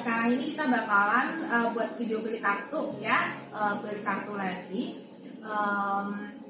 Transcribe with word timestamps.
sekarang 0.00 0.28
ini 0.32 0.44
kita 0.46 0.64
bakalan 0.66 1.26
eh, 1.44 1.66
buat 1.70 1.90
video 1.94 2.18
beli 2.20 2.38
kartu 2.38 2.96
ya, 2.98 3.18
Eh, 3.48 3.74
beli 3.78 4.00
kartu 4.00 4.32
lagi. 4.34 4.84
Em, 5.40 6.06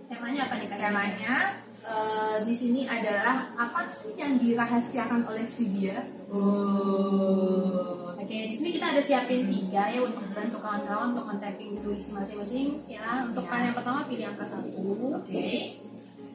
Temanya 0.07 0.43
apa 0.45 0.55
nih 0.57 0.67
kalian? 0.67 0.85
temanya 0.87 1.35
eh, 1.81 2.37
di 2.43 2.53
sini 2.53 2.81
adalah 2.85 3.37
apa 3.55 3.87
sih 3.87 4.13
yang 4.15 4.35
dirahasiakan 4.37 5.23
oleh 5.25 5.45
si 5.45 5.65
dia? 5.71 6.03
Oh, 6.31 8.11
Oke, 8.13 8.37
di 8.47 8.53
sini 8.53 8.71
kita 8.71 8.87
ada 8.89 9.01
siapin 9.01 9.43
tiga 9.45 9.89
ya 9.89 10.01
untuk 10.01 10.23
bantu 10.31 10.59
kawan-kawan 10.59 11.11
untuk 11.11 11.25
men-tapping 11.27 11.75
intuisi 11.75 12.11
masing-masing 12.11 12.69
ya. 12.87 13.25
Untuk 13.25 13.43
Ya. 13.43 13.59
yang 13.61 13.75
pertama 13.75 14.05
pilih 14.05 14.27
angka 14.29 14.45
satu. 14.45 14.71
oke. 15.13 15.47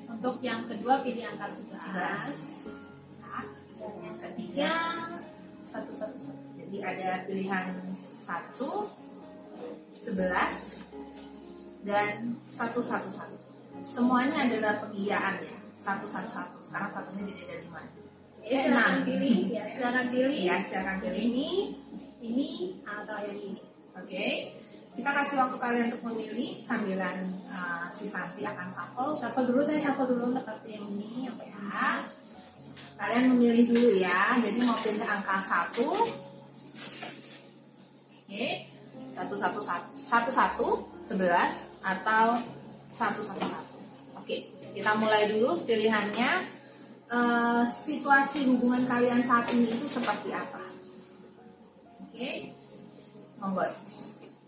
Untuk 0.07 0.35
yang 0.41 0.63
kedua 0.65 0.99
pilih 0.99 1.23
angka 1.25 1.47
11 1.47 2.75
Dan 3.75 3.93
yang 4.01 4.17
ketiga 4.17 4.71
satu 5.65 5.91
satu 5.93 6.17
satu. 6.17 6.44
Jadi 6.75 6.83
ada 6.91 7.23
pilihan 7.23 7.71
satu, 7.95 8.91
sebelas, 9.95 10.83
dan 11.87 12.35
satu 12.43 12.83
satu 12.83 13.07
satu. 13.07 13.31
Semuanya 13.87 14.43
adalah 14.43 14.83
pengiaan 14.83 15.39
ya, 15.39 15.55
satu 15.71 16.03
satu 16.03 16.27
satu. 16.27 16.59
Sekarang 16.59 16.91
satunya 16.91 17.31
jadi 17.31 17.41
ada 17.47 17.55
lima. 17.63 17.79
Oke, 17.79 18.51
Eh, 18.51 18.59
silakan 18.59 19.07
pilih 19.07 19.55
ya, 19.55 19.63
silakan 19.71 20.05
pilih. 20.11 20.35
Iya, 20.35 20.55
silakan 20.67 20.95
pilih. 20.99 21.21
Ini, 21.23 21.49
ini 22.19 22.49
atau 22.83 23.23
yang 23.23 23.39
ini. 23.39 23.63
Oke, 23.95 24.25
kita 24.99 25.09
kasih 25.15 25.35
waktu 25.39 25.55
kalian 25.55 25.85
untuk 25.95 26.03
memilih 26.11 26.59
sambilan 26.59 27.39
uh, 27.55 27.87
si 27.95 28.03
Santi 28.11 28.43
akan 28.43 28.67
shuffle. 28.67 29.15
Shuffle 29.15 29.47
dulu, 29.47 29.63
saya 29.63 29.79
shuffle 29.79 30.11
dulu 30.11 30.35
untuk 30.35 30.43
kartu 30.43 30.75
yang 30.75 30.83
ini 30.91 31.31
apa 31.31 31.39
ya? 31.39 31.55
Ya. 31.71 31.91
Kalian 32.99 33.31
memilih 33.31 33.63
dulu 33.63 33.89
ya. 33.95 34.43
Jadi 34.43 34.59
mau 34.59 34.75
pilih 34.75 35.07
angka 35.07 35.39
satu. 35.39 36.24
Oke, 38.25 38.65
satu 39.13 39.37
satu 39.37 39.61
satu 40.01 40.29
satu 40.33 40.67
sebelas 41.05 41.69
atau 41.85 42.41
satu 42.89 43.21
satu 43.21 43.45
satu. 43.45 43.77
Oke, 44.17 44.49
kita 44.73 44.97
mulai 44.97 45.29
dulu 45.29 45.61
pilihannya. 45.61 46.57
Eh, 47.05 47.63
situasi 47.85 48.49
hubungan 48.49 48.81
kalian 48.89 49.21
saat 49.21 49.45
ini 49.53 49.69
itu 49.69 49.85
seperti 49.85 50.33
apa? 50.33 50.57
Oke, 52.01 52.49
monggo. 53.37 53.61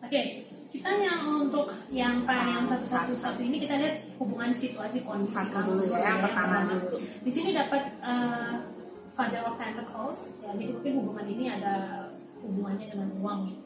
Oke, 0.02 0.22
kita 0.74 0.90
yang 0.98 1.46
untuk 1.46 1.70
yang 1.94 2.26
paling 2.26 2.58
yang 2.58 2.66
satu 2.66 2.82
satu 2.82 3.14
satu 3.14 3.46
ini 3.46 3.62
kita 3.62 3.78
lihat 3.78 4.10
hubungan 4.18 4.50
situasi 4.50 5.06
kondisi 5.06 5.38
Satu 5.38 5.70
dulu 5.70 5.86
ya, 5.86 6.02
yang 6.02 6.20
pertama 6.26 6.66
dulu. 6.66 6.98
Di 6.98 7.30
sini 7.30 7.54
dapat 7.54 7.94
eh, 8.02 8.54
Father 9.14 9.46
of 9.46 9.62
Pentacles, 9.62 10.42
ya, 10.42 10.50
jadi 10.58 10.74
mungkin 10.74 10.94
hubungan 10.98 11.26
ini 11.30 11.46
ada 11.54 11.74
hubungannya 12.42 12.90
dengan 12.90 13.10
uang 13.22 13.40
ya. 13.54 13.58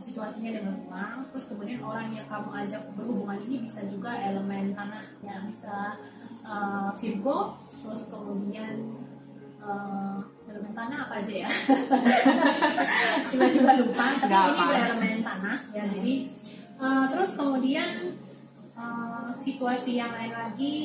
Situasinya 0.00 0.50
dengan 0.60 0.76
uang, 0.88 1.18
terus 1.32 1.44
kemudian 1.48 1.80
orang 1.80 2.12
yang 2.12 2.26
kamu 2.28 2.50
ajak 2.64 2.82
berhubungan 2.96 3.38
ini 3.48 3.64
bisa 3.64 3.80
juga 3.88 4.12
elemen 4.16 4.76
tanah, 4.76 5.04
ya 5.24 5.40
bisa 5.46 5.96
eh, 6.44 6.90
Virgo, 7.00 7.56
terus 7.80 8.10
kemudian 8.12 8.74
eh, 9.60 10.16
elemen 10.50 10.72
tanah 10.74 10.98
apa 11.08 11.14
aja 11.22 11.32
ya? 11.46 11.48
Tiba-tiba 13.30 13.70
lupa, 13.80 14.06
tapi 14.20 14.28
Nggak 14.28 14.46
ini 14.52 14.74
elemen 14.84 15.18
tanah, 15.24 15.56
ya 15.72 15.84
jadi 15.88 16.14
eh, 16.80 17.04
terus 17.08 17.30
kemudian 17.38 17.88
eh, 18.76 19.30
situasi 19.32 19.96
yang 19.96 20.12
lain 20.12 20.32
lagi 20.34 20.76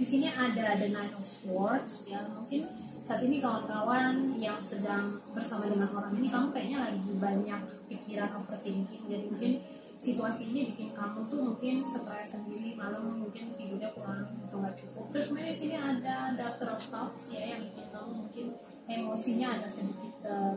di 0.00 0.04
sini 0.08 0.32
ada 0.32 0.80
the 0.80 0.88
nine 0.88 1.12
of 1.12 1.28
swords 1.28 2.08
ya 2.08 2.24
mungkin 2.24 2.64
saat 3.00 3.24
ini 3.24 3.40
kawan-kawan 3.40 4.36
yang 4.36 4.60
sedang 4.60 5.16
bersama 5.32 5.64
dengan 5.72 5.88
orang 5.96 6.12
ini 6.20 6.28
kamu 6.28 6.52
kayaknya 6.52 6.78
lagi 6.84 7.12
banyak 7.16 7.60
pikiran 7.88 8.30
overthinking 8.36 9.08
jadi 9.08 9.24
mungkin 9.32 9.52
situasi 9.96 10.52
ini 10.52 10.72
bikin 10.72 10.92
kamu 10.92 11.24
tuh 11.32 11.40
mungkin 11.40 11.80
stres 11.80 12.36
sendiri 12.36 12.76
malam 12.76 13.24
mungkin 13.24 13.56
tidurnya 13.56 13.88
kurang 13.96 14.28
atau 14.28 14.60
nggak 14.60 14.76
cukup 14.76 15.08
terus 15.16 15.32
kemudian 15.32 15.48
di 15.48 15.56
sini 15.56 15.76
ada 15.80 16.36
doctor 16.36 16.76
of 16.76 16.82
thoughts 16.92 17.32
ya 17.32 17.56
yang 17.56 17.64
bikin 17.72 17.88
kamu 17.88 18.10
mungkin 18.12 18.46
emosinya 18.84 19.48
ada 19.60 19.68
sedikit 19.68 20.14
eh, 20.24 20.54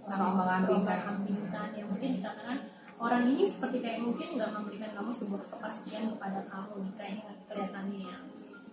Terombang-ambingkan. 0.00 0.90
terombang-ambingkan. 0.90 1.68
ya 1.74 1.84
mungkin 1.86 2.08
dikatakan 2.18 2.58
orang 2.98 3.22
ini 3.34 3.42
seperti 3.46 3.78
kayak 3.82 4.00
mungkin 4.02 4.38
nggak 4.38 4.50
memberikan 4.54 4.90
kamu 4.94 5.10
sebuah 5.10 5.42
kepastian 5.54 6.14
kepada 6.14 6.40
kamu 6.46 6.72
nih 6.86 6.92
kayaknya 6.94 7.32
kelihatannya 7.50 8.00
ya 8.06 8.16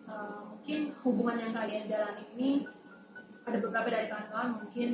Eh, 0.08 0.40
mungkin 0.48 0.80
hubungan 1.04 1.36
yang 1.36 1.52
kalian 1.52 1.84
jalani 1.84 2.24
ini 2.40 2.50
ada 3.48 3.58
beberapa 3.64 3.88
dari 3.88 4.08
kawan-kawan 4.12 4.50
mungkin 4.60 4.90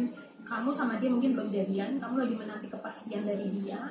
kamu 0.46 0.70
sama 0.70 1.02
dia 1.02 1.10
mungkin 1.10 1.34
belum 1.34 1.50
jadian 1.50 1.98
kamu 1.98 2.16
lagi 2.28 2.36
menanti 2.38 2.68
kepastian 2.70 3.26
dari 3.26 3.50
dia. 3.50 3.82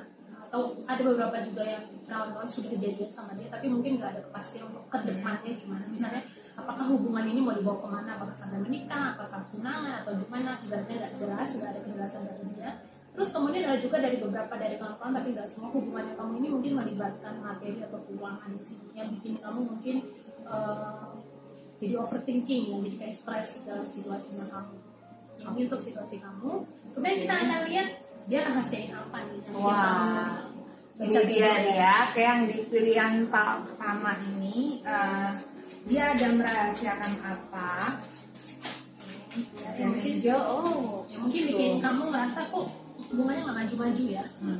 Atau 0.47 0.85
ada 0.85 1.01
beberapa 1.01 1.33
juga 1.41 1.65
yang 1.65 1.83
kawan-kawan 2.05 2.45
sudah 2.45 2.71
jadian 2.77 3.09
sama 3.09 3.33
dia 3.35 3.49
tapi 3.49 3.67
mungkin 3.67 3.97
nggak 3.99 4.15
ada 4.15 4.21
kepastian 4.23 4.69
untuk 4.71 4.85
ke 4.87 4.97
depannya 5.03 5.51
gimana. 5.51 5.83
Misalnya 5.89 6.23
apakah 6.55 6.85
hubungan 6.93 7.25
ini 7.27 7.41
mau 7.43 7.51
dibawa 7.51 7.77
ke 7.81 7.87
mana? 7.89 8.09
Apakah 8.15 8.35
sampai 8.37 8.61
menikah 8.61 9.17
apakah 9.17 9.43
tunangan 9.51 10.05
atau 10.05 10.13
gimana 10.15 10.61
ibaratnya 10.63 10.95
nggak 10.95 11.13
jelas 11.19 11.47
nggak 11.57 11.69
ada 11.73 11.79
kejelasan 11.83 12.21
dari 12.23 12.43
dia. 12.55 12.71
Terus 13.13 13.29
kemudian 13.29 13.69
ada 13.69 13.77
juga 13.77 13.97
dari 14.01 14.17
beberapa 14.17 14.53
dari 14.57 14.75
kawan-kawan 14.77 15.13
tapi 15.13 15.27
nggak 15.35 15.45
semua 15.49 15.69
hubungan 15.73 16.05
yang 16.07 16.17
kamu 16.17 16.31
ini 16.39 16.47
mungkin 16.49 16.71
melibatkan 16.81 17.33
materi 17.41 17.77
atau 17.81 17.99
keuangan 18.09 18.49
di 18.53 18.63
sini 18.63 18.89
yang 18.93 19.09
bikin 19.13 19.33
kamu 19.37 19.59
mungkin 19.69 19.95
eh, 20.49 21.12
jadi 21.83 21.93
overthinking 21.97 22.63
yang 22.69 22.79
jadi 22.81 22.95
kayak 22.97 23.15
stres 23.15 23.49
dalam 23.63 23.83
situasinya 23.85 24.45
kamu 24.47 24.75
ini 25.43 25.59
untuk 25.61 25.75
situasi 25.77 26.15
kamu 26.17 26.63
kemudian 26.91 27.17
kita 27.19 27.33
akan 27.37 27.61
lihat 27.67 27.87
dia 28.23 28.39
rahasiain 28.41 28.91
apa 28.91 29.17
nih 29.21 29.39
yang 29.41 29.51
bikin 29.51 29.75
kamu 29.75 30.51
Ini 30.93 31.19
dia 31.25 31.49
nih 31.59 31.75
ya, 31.75 31.95
kayak 32.13 32.27
yang 32.29 32.41
di 32.45 32.57
pilihan 32.63 33.13
pa- 33.27 33.59
pertama 33.59 34.13
ini 34.31 34.77
eh, 34.79 35.29
dia 35.83 36.13
ada 36.13 36.27
merahasiakan 36.31 37.13
apa? 37.19 37.97
Ya, 39.57 39.69
Yang 39.81 39.89
mungkin 39.89 40.11
hijau, 40.13 40.37
oh, 40.37 41.01
ya, 41.09 41.17
mungkin 41.17 41.41
bikin 41.49 41.71
gitu. 41.73 41.81
kamu 41.81 42.03
ngerasa 42.13 42.39
kok 42.45 42.65
hubungannya 43.09 43.41
nggak 43.41 43.57
maju-maju 43.57 44.03
ya 44.05 44.25
Hmm. 44.37 44.59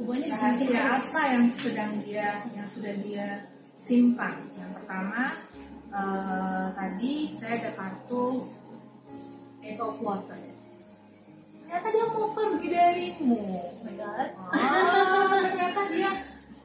hubungannya 0.00 0.26
Rahasia 0.32 0.82
apa 0.88 1.20
yang 1.28 1.44
sedang 1.52 1.92
dia, 2.00 2.28
yang 2.50 2.66
sudah 2.66 2.94
dia 3.04 3.26
simpan? 3.76 4.34
Yang 4.56 4.70
pertama 4.80 5.20
eh, 5.94 6.66
tadi 6.74 7.12
saya 7.38 7.62
ada 7.62 7.70
kartu 7.78 8.50
Eight 9.64 9.80
of 9.80 9.96
Water. 10.02 10.36
Ternyata 11.64 11.88
dia 11.88 12.04
mau 12.12 12.28
pergi 12.36 12.68
darimu. 12.68 13.40
Oh. 13.40 14.52
Ah, 14.52 15.40
ternyata 15.48 15.82
dia 15.88 16.10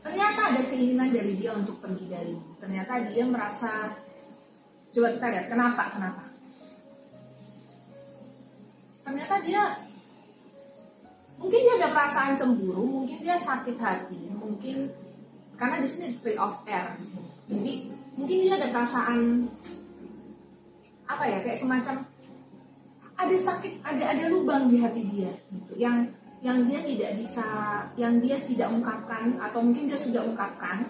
ternyata 0.03 0.39
ada 0.51 0.61
keinginan 0.67 1.09
dari 1.15 1.33
dia 1.39 1.55
untuk 1.55 1.79
pergi 1.79 2.05
darimu. 2.11 2.59
Ternyata 2.59 3.07
dia 3.07 3.23
merasa 3.23 3.95
coba 4.91 5.07
kita 5.15 5.27
lihat 5.31 5.45
kenapa 5.47 5.83
kenapa. 5.95 6.23
Ternyata 9.07 9.35
dia 9.47 9.63
mungkin 11.39 11.59
dia 11.63 11.73
ada 11.79 11.89
perasaan 11.95 12.35
cemburu, 12.35 12.85
mungkin 13.01 13.17
dia 13.23 13.39
sakit 13.39 13.79
hati, 13.79 14.21
mungkin 14.35 14.91
karena 15.55 15.79
di 15.79 15.87
sini 15.87 16.07
three 16.19 16.35
of 16.35 16.59
air. 16.67 16.99
Jadi 17.47 17.89
mungkin 18.19 18.37
dia 18.43 18.59
ada 18.59 18.67
perasaan 18.69 19.47
apa 21.07 21.23
ya 21.25 21.37
kayak 21.41 21.57
semacam 21.57 21.95
ada 23.15 23.35
sakit 23.35 23.73
ada 23.81 24.03
ada 24.11 24.23
lubang 24.27 24.67
di 24.67 24.77
hati 24.79 25.01
dia 25.07 25.31
gitu 25.51 25.73
yang 25.79 26.03
yang 26.39 26.63
dia 26.67 26.79
tidak 26.83 27.19
bisa 27.19 27.43
yang 27.95 28.19
dia 28.19 28.39
tidak 28.43 28.71
ungkapkan 28.71 29.35
atau 29.39 29.59
mungkin 29.59 29.87
dia 29.87 29.99
sudah 29.99 30.23
ungkapkan 30.23 30.87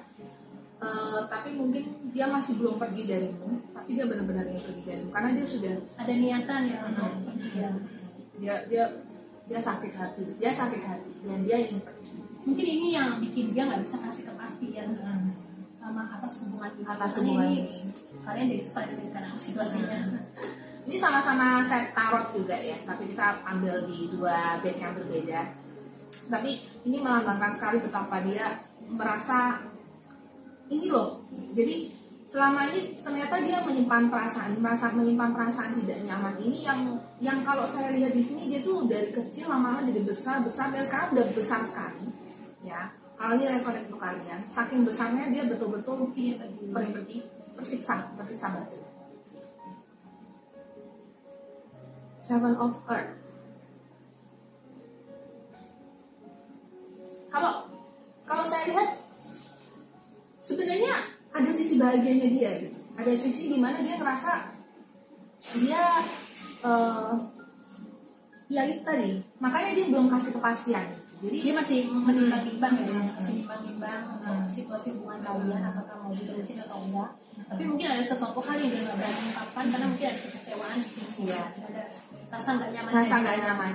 eh, 0.82 1.22
tapi 1.26 1.58
mungkin 1.58 1.90
dia 2.14 2.30
masih 2.30 2.58
belum 2.62 2.78
pergi 2.78 3.10
darimu 3.10 3.50
tapi 3.74 3.98
dia 3.98 4.06
benar-benar 4.06 4.46
ingin 4.46 4.62
pergi 4.62 4.84
darimu 4.86 5.10
karena 5.10 5.30
dia 5.34 5.46
sudah 5.46 5.76
ada 5.98 6.14
niatan 6.14 6.62
ya 6.70 6.78
untuk 6.86 7.06
Hmm. 7.10 7.26
pergi 7.26 7.50
ya. 7.58 7.70
dia 8.40 8.56
dia 8.70 8.84
dia 9.50 9.60
sakit 9.60 9.94
hati 9.98 10.24
dia 10.38 10.52
sakit 10.54 10.82
hati 10.86 11.12
dan 11.26 11.40
dia 11.42 11.58
ingin 11.66 11.82
pergi 11.82 12.14
mungkin 12.46 12.66
ini 12.66 12.88
yang 12.94 13.18
bikin 13.18 13.50
dia 13.56 13.66
nggak 13.66 13.82
bisa 13.82 13.98
kasih 13.98 14.24
kepastian 14.30 14.88
sama 15.90 16.06
atas 16.06 16.46
hubungan 16.46 16.70
ini 16.78 16.86
atas 16.86 17.12
hubungan 17.18 17.50
ini 17.50 17.62
ini 17.82 17.92
kalian 18.22 18.46
jadi 18.54 18.64
stres 18.64 18.94
ya 19.02 19.08
karena 19.10 19.34
situasinya 19.34 19.98
Ini 20.90 20.98
sama-sama 20.98 21.62
set 21.70 21.94
tarot 21.94 22.34
juga 22.34 22.58
ya, 22.58 22.74
tapi 22.82 23.14
kita 23.14 23.46
ambil 23.46 23.86
di 23.86 24.10
dua 24.10 24.58
deck 24.66 24.82
yang 24.82 24.98
berbeda. 24.98 25.46
Tapi 26.34 26.58
ini 26.90 26.98
melambangkan 26.98 27.54
sekali 27.54 27.78
betapa 27.78 28.18
dia 28.26 28.58
merasa 28.90 29.62
ini 30.66 30.90
loh. 30.90 31.22
Jadi 31.54 31.94
selama 32.26 32.66
ini 32.74 32.98
ternyata 33.06 33.38
dia 33.38 33.62
menyimpan 33.62 34.10
perasaan, 34.10 34.58
merasa 34.58 34.90
menyimpan 34.90 35.30
perasaan 35.30 35.78
tidak 35.78 36.02
nyaman. 36.10 36.34
Ini 36.42 36.58
yang 36.66 36.80
yang 37.22 37.38
kalau 37.46 37.70
saya 37.70 37.94
lihat 37.94 38.18
di 38.18 38.26
sini 38.26 38.50
dia 38.50 38.66
tuh 38.66 38.90
dari 38.90 39.14
kecil 39.14 39.46
lama-lama 39.46 39.86
jadi 39.86 40.02
besar 40.02 40.42
besar 40.42 40.74
dan 40.74 40.90
sekarang 40.90 41.22
udah 41.22 41.26
besar 41.38 41.62
sekali, 41.70 42.10
ya. 42.66 42.90
Kalau 43.20 43.36
ini 43.36 43.52
resonate 43.52 43.92
untuk 43.92 44.00
kalian. 44.00 44.40
Saking 44.48 44.88
besarnya 44.88 45.28
dia 45.28 45.44
betul-betul 45.44 46.08
tadi. 46.40 46.56
seperti 46.72 47.18
persiksa 47.60 48.16
persiksa 48.16 48.48
batin 48.56 48.90
seven 52.30 52.54
of 52.62 52.78
earth. 52.86 53.10
Kalau 57.34 57.66
kalau 58.30 58.46
saya 58.46 58.70
lihat 58.70 59.02
sebenarnya 60.46 60.94
ada 61.34 61.50
sisi 61.50 61.82
bahagianya 61.82 62.30
dia 62.30 62.52
gitu. 62.62 62.78
Ada 63.02 63.18
sisi 63.18 63.50
di 63.50 63.58
mana 63.58 63.82
dia 63.82 63.98
ngerasa 63.98 64.32
dia 65.58 65.84
eh 66.62 67.14
ya 68.54 68.62
itu 68.70 68.82
tadi. 68.86 69.26
Makanya 69.42 69.72
dia 69.74 69.86
belum 69.90 70.08
kasih 70.14 70.38
kepastian 70.38 70.86
jadi 71.20 71.38
dia 71.44 71.54
masih 71.54 71.80
menimbang-nimbang 71.92 72.74
ya 72.80 72.88
Hmm. 72.96 73.12
masih 73.20 73.36
menimbang 73.44 74.02
Hmm. 74.24 74.48
situasi 74.48 74.96
hubungan 74.96 75.20
kalian 75.20 75.64
apakah 75.68 75.96
mau 76.00 76.12
diterusin 76.16 76.64
atau 76.64 76.80
enggak. 76.88 77.12
Tapi 77.50 77.64
mungkin 77.68 77.88
ada 77.92 78.04
sesuatu 78.04 78.40
hal 78.40 78.56
yang 78.56 78.72
dia 78.72 78.82
nggak 78.88 78.98
berani 79.00 79.20
ungkapkan 79.28 79.66
karena 79.68 79.86
mungkin 79.92 80.08
ada 80.12 80.20
kekecewaan 80.24 80.78
di 80.80 80.90
sini. 80.90 81.12
Iya. 81.28 81.44
ada 81.60 81.84
rasa 82.32 82.50
nggak 82.56 82.70
nyaman 82.72 82.92
dari 82.94 83.10
nggak 83.10 83.38
nyaman. 83.44 83.72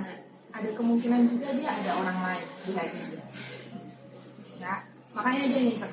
Ada 0.55 0.69
kemungkinan 0.73 1.21
juga 1.27 1.47
dia 1.53 1.69
ada 1.69 1.91
orang 2.01 2.17
lain 2.23 2.45
di 2.65 2.71
hati 2.73 2.99
dia. 3.13 3.23
Ya 4.57 4.73
makanya 5.13 5.43
dia 5.45 5.61
nyimpen 5.69 5.91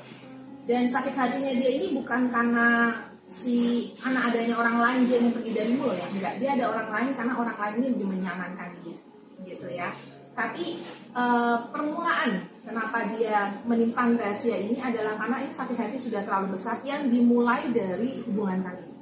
dan 0.63 0.83
sakit 0.89 1.15
hatinya 1.19 1.53
dia 1.53 1.71
ini 1.75 1.87
bukan 2.01 2.31
karena 2.33 2.97
si 3.29 3.91
karena 4.01 4.31
adanya 4.31 4.55
orang 4.57 4.77
lain 4.79 5.01
dia 5.05 5.17
ingin 5.21 5.33
pergi 5.37 5.53
darimu 5.53 5.85
loh 5.85 5.97
ya. 6.01 6.07
Enggak 6.09 6.35
dia 6.41 6.51
ada 6.57 6.65
orang 6.73 6.89
lain 6.89 7.11
karena 7.13 7.33
orang 7.37 7.57
lain 7.61 7.75
ini 7.77 7.87
lebih 7.93 8.07
menyamankan 8.09 8.69
dia. 8.81 8.97
Gitu 9.43 9.69
ya 9.69 9.91
tapi 10.33 10.81
eh, 11.13 11.59
permulaan 11.69 12.31
kenapa 12.65 13.05
dia 13.13 13.53
menyimpan 13.69 14.17
rahasia 14.17 14.57
ini 14.57 14.81
adalah 14.81 15.19
karena 15.21 15.45
ini 15.45 15.53
sakit 15.53 15.77
hati 15.77 15.97
sudah 16.01 16.25
terlalu 16.25 16.57
besar 16.57 16.81
yang 16.87 17.09
dimulai 17.13 17.69
dari 17.73 18.25
hubungan 18.25 18.65
kalian 18.65 18.93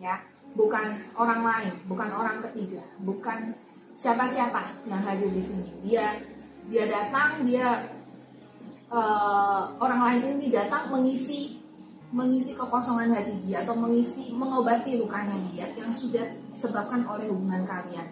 ya 0.00 0.16
bukan 0.54 1.00
orang 1.18 1.40
lain 1.42 1.72
bukan 1.88 2.08
orang 2.12 2.38
ketiga 2.44 2.80
bukan 3.02 3.52
siapa-siapa 3.94 4.90
yang 4.90 5.02
hadir 5.06 5.30
di 5.30 5.42
sini. 5.42 5.70
Dia 5.86 6.18
dia 6.68 6.84
datang 6.90 7.46
dia 7.46 7.86
eh, 8.90 9.62
orang 9.78 10.00
lain 10.02 10.38
ini 10.38 10.46
datang 10.50 10.90
mengisi 10.90 11.62
mengisi 12.14 12.54
kekosongan 12.54 13.10
hati 13.10 13.34
dia 13.42 13.66
atau 13.66 13.74
mengisi 13.74 14.30
mengobati 14.30 14.98
lukanya 15.02 15.34
dia 15.50 15.66
yang 15.74 15.90
sudah 15.90 16.22
disebabkan 16.54 17.02
oleh 17.10 17.26
hubungan 17.26 17.66
kalian 17.66 18.06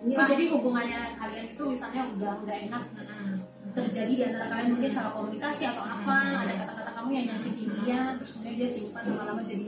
Oh, 0.00 0.08
inilah 0.08 0.26
jadi 0.32 0.44
hubungannya 0.48 1.00
kalian 1.12 1.46
itu 1.52 1.62
misalnya 1.68 2.02
udah 2.16 2.32
nggak 2.40 2.58
enak 2.72 2.84
Mm-mm. 2.96 3.32
terjadi 3.76 4.12
di 4.16 4.22
antara 4.24 4.46
kalian 4.48 4.68
mungkin 4.72 4.88
salah 4.88 5.12
komunikasi 5.12 5.62
atau 5.68 5.84
apa 5.84 6.16
ada 6.40 6.52
kata-kata 6.64 6.90
kamu 6.96 7.10
yang 7.20 7.24
nyakitin 7.28 7.70
dia 7.84 8.00
terus 8.16 8.30
kemudian 8.32 8.56
dia 8.56 8.68
simpan 8.72 9.02
lama-lama 9.12 9.42
jadi 9.44 9.66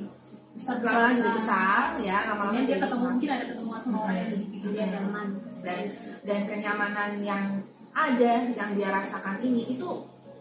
besar 0.57 0.75
Lama-lama 0.81 1.13
jadi 1.21 1.31
besar 1.37 1.85
ya 2.01 2.19
lama-lama 2.33 2.61
dia 2.65 2.79
ketemu 2.81 2.89
besar. 2.97 3.13
mungkin 3.13 3.29
ada 3.29 3.45
ketemu 3.45 3.69
sama 3.77 3.99
orang 4.09 4.17
yang 4.17 4.31
lebih 4.33 4.49
bikin 4.57 4.71
dia 4.73 4.87
nyaman 4.89 5.27
dan 5.61 5.81
dan 6.25 6.41
kenyamanan 6.49 7.11
yang 7.21 7.45
ada 7.93 8.33
yang 8.57 8.71
dia 8.73 8.89
rasakan 8.89 9.37
ini 9.45 9.63
itu 9.77 9.91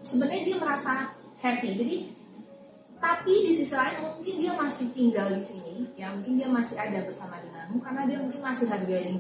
sebenarnya 0.08 0.42
dia 0.48 0.56
merasa 0.56 1.12
happy 1.44 1.70
jadi 1.84 1.98
tapi 3.02 3.34
di 3.44 3.52
sisi 3.60 3.76
lain 3.76 4.08
mungkin 4.08 4.36
dia 4.40 4.54
masih 4.56 4.88
tinggal 4.96 5.28
di 5.36 5.44
sini 5.44 5.84
ya 6.00 6.08
mungkin 6.16 6.40
dia 6.40 6.48
masih 6.48 6.80
ada 6.80 7.04
bersama 7.04 7.44
denganmu 7.44 7.84
karena 7.84 8.08
dia 8.08 8.18
mungkin 8.24 8.40
masih 8.40 8.72
hargai 8.72 9.20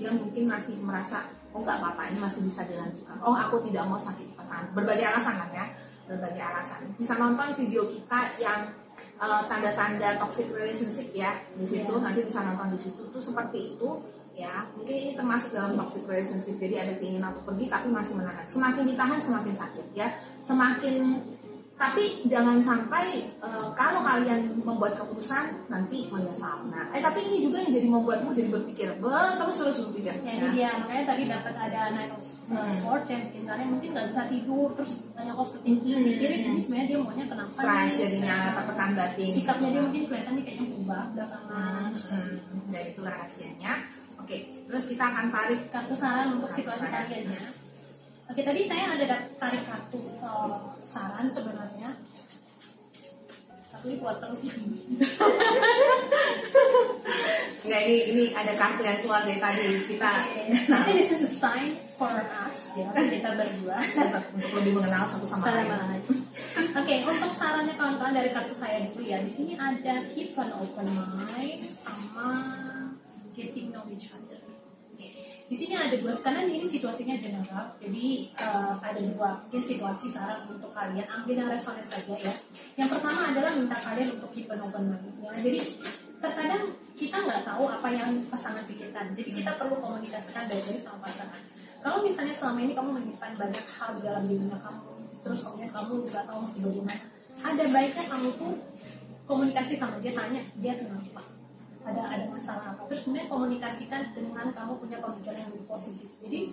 dia 0.00 0.10
mungkin 0.16 0.48
masih 0.48 0.80
merasa 0.80 1.28
oh 1.52 1.60
nggak 1.60 1.76
apa-apa 1.76 2.08
ini 2.08 2.18
masih 2.24 2.40
bisa 2.48 2.64
dilanjutkan. 2.64 3.20
Oh 3.20 3.36
aku 3.36 3.60
tidak 3.68 3.84
mau 3.84 4.00
sakit 4.00 4.32
pasangan. 4.32 4.72
Berbagai 4.72 5.04
alasan 5.04 5.36
kan 5.36 5.50
ya 5.52 5.66
berbagai 6.08 6.42
alasan. 6.42 6.80
Bisa 6.96 7.14
nonton 7.20 7.52
video 7.54 7.86
kita 7.86 8.34
yang 8.40 8.72
eh, 8.96 9.42
tanda-tanda 9.46 10.16
toxic 10.16 10.48
relationship 10.50 11.12
ya 11.12 11.36
di 11.54 11.68
situ 11.68 11.92
Ya. 11.92 12.00
nanti 12.00 12.20
bisa 12.24 12.40
nonton 12.40 12.74
di 12.74 12.78
situ. 12.80 13.02
Tuh 13.12 13.22
seperti 13.22 13.76
itu 13.76 13.90
ya. 14.32 14.64
Mungkin 14.74 14.96
ini 14.96 15.12
termasuk 15.12 15.52
dalam 15.52 15.76
toxic 15.76 16.08
relationship. 16.08 16.56
Jadi 16.56 16.74
ada 16.80 16.92
keinginan 16.96 17.36
untuk 17.36 17.52
pergi 17.52 17.68
tapi 17.68 17.92
masih 17.92 18.16
menahan. 18.16 18.46
Semakin 18.48 18.82
ditahan 18.88 19.20
semakin 19.20 19.54
sakit 19.54 19.86
ya. 19.92 20.08
Semakin 20.42 21.20
tapi 21.80 22.28
jangan 22.28 22.60
sampai 22.60 23.24
eh, 23.24 23.68
kalau 23.72 24.04
kalian 24.04 24.52
membuat 24.60 25.00
keputusan 25.00 25.64
nanti 25.66 26.12
menyesal. 26.12 26.60
Nah 26.68 26.92
eh 26.92 27.00
tapi 27.00 27.24
ini 27.24 27.40
juga 27.40 27.64
yang 27.64 27.72
jadi 27.72 27.88
membuatmu 27.88 28.36
jadi 28.36 28.52
berpikir. 28.52 28.88
"Beh, 29.00 29.30
terus 29.40 29.56
terus 29.56 29.76
berpikir. 29.88 30.12
Ya 30.20 30.32
ini 30.36 30.48
dia. 30.52 30.70
Makanya 30.76 31.04
tadi 31.08 31.22
dapat 31.24 31.54
ada 31.56 31.80
nine 31.96 32.12
of 32.12 32.20
Hmm. 32.20 32.68
swords 32.68 33.08
yang 33.08 33.24
bikin 33.32 33.48
kalian 33.48 33.68
mungkin 33.72 33.88
nggak 33.96 34.06
bisa 34.12 34.22
tidur 34.28 34.68
terus 34.76 34.92
banyak 35.16 35.32
overthinking. 35.32 35.96
Hmm. 35.96 36.04
mikirin 36.04 36.40
ini 36.52 36.60
sebenarnya 36.60 36.86
dia 36.86 36.98
maunya 37.00 37.24
kenapa 37.24 37.48
stres 37.48 37.88
nih? 37.88 38.00
jadinya 38.04 38.36
tertekan 38.52 38.90
batin. 38.92 39.28
Sikapnya 39.32 39.68
dia 39.72 39.80
mungkin 39.80 40.02
kelihatannya 40.04 40.42
kayaknya 40.44 40.64
berubah 40.68 41.02
belakangan. 41.16 41.88
Hmm, 41.88 42.36
dan 42.68 42.82
itu 42.84 43.00
rahasianya. 43.00 43.72
Oke 44.20 44.36
terus 44.68 44.84
kita 44.84 45.02
akan 45.02 45.26
tarik 45.32 45.60
kartu 45.72 45.96
saran 45.96 46.36
untuk 46.36 46.52
situasi 46.52 46.84
kalian 46.86 47.32
ya. 47.32 47.40
Oke 48.30 48.46
tadi 48.46 48.62
saya 48.62 48.94
ada 48.94 49.26
tarik 49.42 49.62
kartu 49.66 49.98
eh, 49.98 50.54
saran 50.86 51.26
sebenarnya. 51.26 51.90
Tapi 53.74 53.98
buat 53.98 54.22
terus 54.22 54.46
ini. 54.54 55.02
Nggak, 57.60 57.82
ini 57.90 57.98
ini 58.14 58.22
ada 58.32 58.54
kartu 58.54 58.86
yang 58.86 58.98
keluar 59.02 59.20
dari 59.26 59.36
tadi 59.36 59.84
kita 59.84 60.10
Nanti 60.70 60.90
this 60.96 61.12
is 61.12 61.26
a 61.26 61.30
sign 61.30 61.74
for 61.98 62.14
us 62.46 62.72
ya 62.78 62.86
kita 62.94 63.34
berdua. 63.34 63.82
untuk, 64.06 64.24
untuk 64.38 64.50
lebih 64.62 64.72
mengenal 64.78 65.10
satu 65.10 65.26
sama 65.26 65.50
lain 65.50 65.68
lain. 65.74 66.02
Oke, 66.70 66.94
untuk 67.04 67.32
sarannya 67.34 67.74
kawan-kawan 67.74 68.14
dari 68.14 68.30
kartu 68.30 68.54
saya 68.54 68.78
dulu 68.86 69.10
ya. 69.10 69.18
Di 69.26 69.30
sini 69.30 69.58
ada 69.58 70.06
keep 70.06 70.38
an 70.38 70.54
open 70.54 70.86
mind 70.86 71.66
sama 71.66 72.30
getting 73.34 73.74
know 73.74 73.82
each 73.90 74.14
other. 74.14 74.39
Di 75.50 75.58
sini 75.58 75.74
ada 75.74 75.98
dua, 75.98 76.14
karena 76.14 76.46
ini 76.46 76.62
situasinya 76.62 77.18
general, 77.18 77.74
jadi 77.74 78.30
eh, 78.38 78.74
ada 78.78 79.00
dua 79.02 79.34
mungkin 79.42 79.66
situasi 79.66 80.06
saran 80.06 80.46
untuk 80.46 80.70
kalian 80.70 81.02
ambil 81.10 81.34
yang 81.34 81.50
resonan 81.50 81.82
saja 81.82 82.14
ya. 82.14 82.30
Yang 82.78 82.94
pertama 82.94 83.34
adalah 83.34 83.50
minta 83.58 83.74
kalian 83.74 84.14
untuk 84.14 84.30
keep 84.30 84.46
an 84.46 84.62
open 84.62 84.94
mind. 84.94 85.10
Ya. 85.18 85.34
Jadi 85.42 85.58
terkadang 86.22 86.70
kita 86.94 87.18
nggak 87.18 87.42
tahu 87.42 87.66
apa 87.66 87.88
yang 87.90 88.14
pasangan 88.30 88.62
pikirkan, 88.62 89.10
jadi 89.10 89.30
kita 89.42 89.50
perlu 89.58 89.74
komunikasikan 89.82 90.46
baik-baik 90.46 90.78
sama 90.78 91.02
pasangan. 91.02 91.42
Kalau 91.82 91.98
misalnya 92.06 92.34
selama 92.38 92.58
ini 92.62 92.72
kamu 92.78 92.90
menyimpan 93.02 93.32
banyak 93.34 93.66
hal 93.74 93.90
di 93.98 94.00
dalam 94.06 94.22
dirinya 94.30 94.58
kamu, 94.62 94.90
terus 95.26 95.42
kemudian 95.42 95.70
kamu 95.74 95.92
nggak 96.06 96.24
tahu 96.30 96.38
mesti 96.46 96.58
bagaimana, 96.62 97.04
ada 97.42 97.64
baiknya 97.74 98.04
kamu 98.06 98.28
tuh 98.38 98.54
komunikasi 99.26 99.74
sama 99.74 99.98
dia 99.98 100.14
tanya 100.14 100.42
dia 100.62 100.78
kenapa 100.78 101.39
ada 101.84 102.02
ada 102.06 102.24
masalah 102.28 102.76
apa. 102.76 102.82
Terus 102.90 103.08
kemudian 103.08 103.26
komunikasikan 103.28 104.12
dengan 104.12 104.52
kamu 104.52 104.72
punya 104.76 104.98
pemikiran 105.00 105.36
yang 105.40 105.50
lebih 105.52 105.66
positif. 105.66 106.08
Jadi 106.20 106.52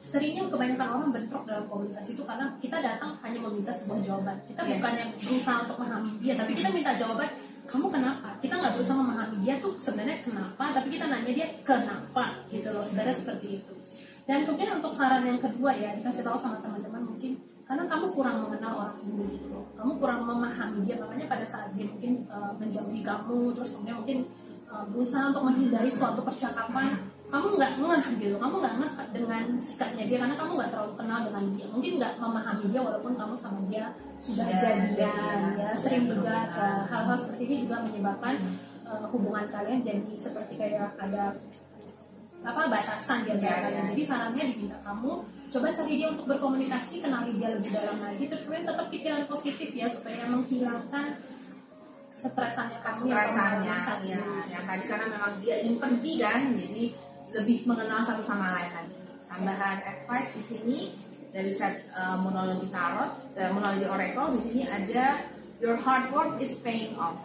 seringnya 0.00 0.48
kebanyakan 0.48 0.88
orang 0.88 1.10
bentrok 1.12 1.44
dalam 1.44 1.68
komunikasi 1.68 2.16
itu 2.16 2.22
karena 2.24 2.46
kita 2.56 2.80
datang 2.80 3.12
hanya 3.20 3.38
meminta 3.44 3.72
sebuah 3.72 4.00
jawaban. 4.00 4.36
Kita 4.48 4.60
Yes. 4.64 4.80
bukan 4.80 4.92
yang 4.96 5.10
berusaha 5.20 5.56
untuk 5.68 5.76
memahami 5.78 6.10
dia 6.18 6.34
tapi 6.34 6.52
kita 6.56 6.68
minta 6.72 6.92
jawaban 6.96 7.30
kamu 7.70 7.86
kenapa? 7.86 8.28
Kita 8.42 8.54
nggak 8.58 8.72
berusaha 8.74 8.96
memahami 8.98 9.36
dia 9.46 9.54
tuh 9.62 9.72
sebenarnya 9.78 10.18
kenapa 10.24 10.64
tapi 10.74 10.88
kita 10.90 11.04
nanya 11.06 11.30
dia 11.30 11.46
kenapa? 11.62 12.24
Gitu 12.50 12.68
loh 12.72 12.82
ibarat 12.90 13.14
seperti 13.14 13.62
itu. 13.62 13.74
Dan 14.26 14.46
kemudian 14.46 14.78
untuk 14.78 14.90
saran 14.94 15.22
yang 15.26 15.38
kedua 15.38 15.70
ya 15.74 15.94
dikasih 15.94 16.26
tahu 16.26 16.34
sama 16.34 16.58
teman-teman 16.58 17.02
mungkin 17.06 17.38
karena 17.70 17.86
kamu 17.86 18.10
kurang 18.10 18.42
mengenal 18.42 18.72
orang 18.82 18.96
ini 19.06 19.38
gitu 19.38 19.46
loh. 19.54 19.62
Kamu 19.78 20.02
kurang 20.02 20.26
memahami 20.26 20.82
dia 20.82 20.98
makanya 20.98 21.30
pada 21.30 21.46
saat 21.46 21.70
dia 21.78 21.86
mungkin 21.86 22.26
uh, 22.26 22.50
menjauhi 22.58 23.06
kamu 23.06 23.54
terus 23.54 23.70
kemudian 23.76 24.02
mungkin 24.02 24.18
uh, 24.70 24.84
berusaha 24.90 25.28
untuk 25.34 25.44
menghindari 25.46 25.90
suatu 25.90 26.22
percakapan 26.22 26.96
kamu 27.30 27.46
nggak 27.62 27.72
ngeh 27.78 28.04
gitu 28.18 28.36
kamu 28.42 28.54
nggak 28.58 28.74
ngeh 28.82 28.92
dengan 29.14 29.42
sikapnya 29.62 30.04
dia 30.10 30.18
karena 30.18 30.34
kamu 30.34 30.50
nggak 30.58 30.70
terlalu 30.74 30.92
kenal 30.98 31.18
dengan 31.30 31.44
dia 31.54 31.66
mungkin 31.70 31.92
nggak 32.02 32.12
memahami 32.18 32.64
dia 32.74 32.80
walaupun 32.82 33.12
kamu 33.14 33.34
sama 33.38 33.60
dia 33.70 33.84
sudah 34.18 34.46
Sudah 34.50 34.58
jadian 34.58 34.90
ya 34.98 35.10
sudah 35.54 35.70
sering 35.78 36.04
juga 36.10 36.36
uh, 36.54 36.82
hal-hal 36.90 37.14
seperti 37.14 37.42
ini 37.46 37.56
juga 37.66 37.76
menyebabkan 37.86 38.34
uh, 38.82 39.06
hubungan 39.14 39.46
kalian 39.46 39.78
jadi 39.78 40.10
seperti 40.10 40.58
kayak 40.58 40.90
ada 40.98 41.38
apa 42.40 42.72
batasan 42.72 43.28
di 43.28 43.36
antara 43.36 43.52
Ya, 43.52 43.62
kalian. 43.68 43.76
ya. 43.76 43.84
Jadi 43.92 44.02
sarannya 44.08 44.44
diminta 44.48 44.78
kamu 44.80 45.12
coba 45.50 45.66
cari 45.74 45.92
dia 45.98 46.08
untuk 46.08 46.26
berkomunikasi, 46.30 46.94
kenali 47.02 47.30
dia 47.36 47.48
lebih 47.52 47.70
dalam 47.74 47.98
lagi, 48.00 48.22
terus 48.30 48.42
kemudian 48.46 48.64
tetap 48.70 48.86
pikiran 48.88 49.22
positif 49.28 49.68
ya 49.74 49.86
supaya 49.90 50.24
menghilangkan 50.30 51.20
stresannya 52.14 52.78
kamu 52.82 53.10
saat 53.10 54.00
ya 54.02 54.18
yang 54.50 54.64
tadi 54.66 54.84
karena 54.86 55.06
memang 55.08 55.32
dia 55.40 55.54
ingin 55.62 55.76
pergi 55.78 56.12
kan 56.18 56.40
jadi 56.54 56.84
lebih 57.30 57.58
mengenal 57.64 58.00
satu 58.02 58.22
sama 58.26 58.54
lain 58.58 58.70
lagi 58.74 58.96
tambahan 59.30 59.78
advice 59.86 60.30
di 60.34 60.42
sini 60.42 60.78
dari 61.30 61.54
set 61.54 61.86
uh, 61.94 62.18
monologi 62.18 62.66
tarot 62.74 63.14
uh, 63.38 63.50
monologi 63.54 63.86
oracle 63.86 64.34
di 64.34 64.40
sini 64.42 64.62
ada 64.66 65.22
your 65.62 65.78
hard 65.78 66.10
work 66.10 66.34
is 66.42 66.58
paying 66.66 66.98
off. 66.98 67.22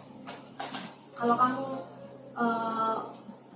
Kalau 1.16 1.34
kamu 1.34 1.66
uh, 2.38 2.96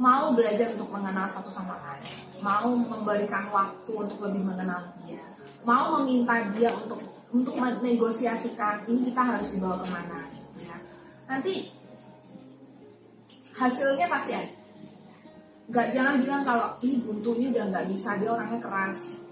mau 0.01 0.33
belajar 0.33 0.73
untuk 0.73 0.89
mengenal 0.89 1.29
satu 1.29 1.53
sama 1.53 1.77
lain 1.77 2.09
mau 2.41 2.73
memberikan 2.73 3.53
waktu 3.53 3.93
untuk 3.93 4.17
lebih 4.25 4.49
mengenal 4.49 4.81
dia 5.05 5.21
mau 5.69 6.01
meminta 6.01 6.41
dia 6.57 6.73
untuk 6.73 7.05
untuk 7.31 7.55
menegosiasikan 7.61 8.89
ini 8.89 9.13
kita 9.13 9.21
harus 9.21 9.53
dibawa 9.53 9.77
ke 9.77 9.87
mana 9.93 10.25
nanti 11.31 11.71
hasilnya 13.55 14.07
pasti 14.11 14.33
ada. 14.35 14.55
Nggak 15.71 15.87
jangan 15.95 16.15
bilang 16.19 16.43
kalau 16.43 16.67
ini 16.83 16.99
buntunya 17.07 17.47
udah 17.55 17.65
nggak 17.71 17.87
bisa 17.95 18.19
dia 18.19 18.35
orangnya 18.35 18.59
keras. 18.59 19.23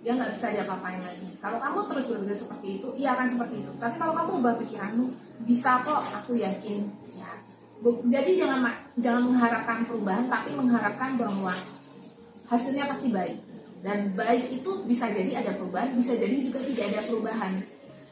Dia 0.00 0.16
nggak 0.16 0.32
bisa 0.32 0.46
dia 0.56 0.64
apain 0.64 0.98
lagi. 1.04 1.28
Kalau 1.44 1.60
kamu 1.60 1.78
terus 1.92 2.04
berpikir 2.08 2.36
seperti 2.40 2.68
itu 2.80 2.88
iya 2.96 3.12
akan 3.12 3.28
seperti 3.28 3.60
itu. 3.60 3.72
Tapi 3.76 3.94
kalau 4.00 4.16
kamu 4.16 4.30
ubah 4.40 4.54
pikiranmu 4.64 5.06
bisa 5.44 5.84
kok 5.84 6.00
aku 6.00 6.40
yakin 6.40 6.88
ya. 7.20 7.32
Jadi 7.84 8.30
jangan 8.40 8.72
jangan 8.96 9.22
mengharapkan 9.28 9.84
perubahan 9.84 10.24
tapi 10.32 10.56
mengharapkan 10.56 11.20
bahwa 11.20 11.52
hasilnya 12.48 12.88
pasti 12.88 13.12
baik. 13.12 13.36
Dan 13.82 14.14
baik 14.14 14.62
itu 14.62 14.70
bisa 14.86 15.10
jadi 15.10 15.44
ada 15.44 15.58
perubahan 15.58 15.92
bisa 15.98 16.16
jadi 16.16 16.38
juga 16.38 16.62
tidak 16.64 16.96
ada 16.96 17.00
perubahan 17.04 17.52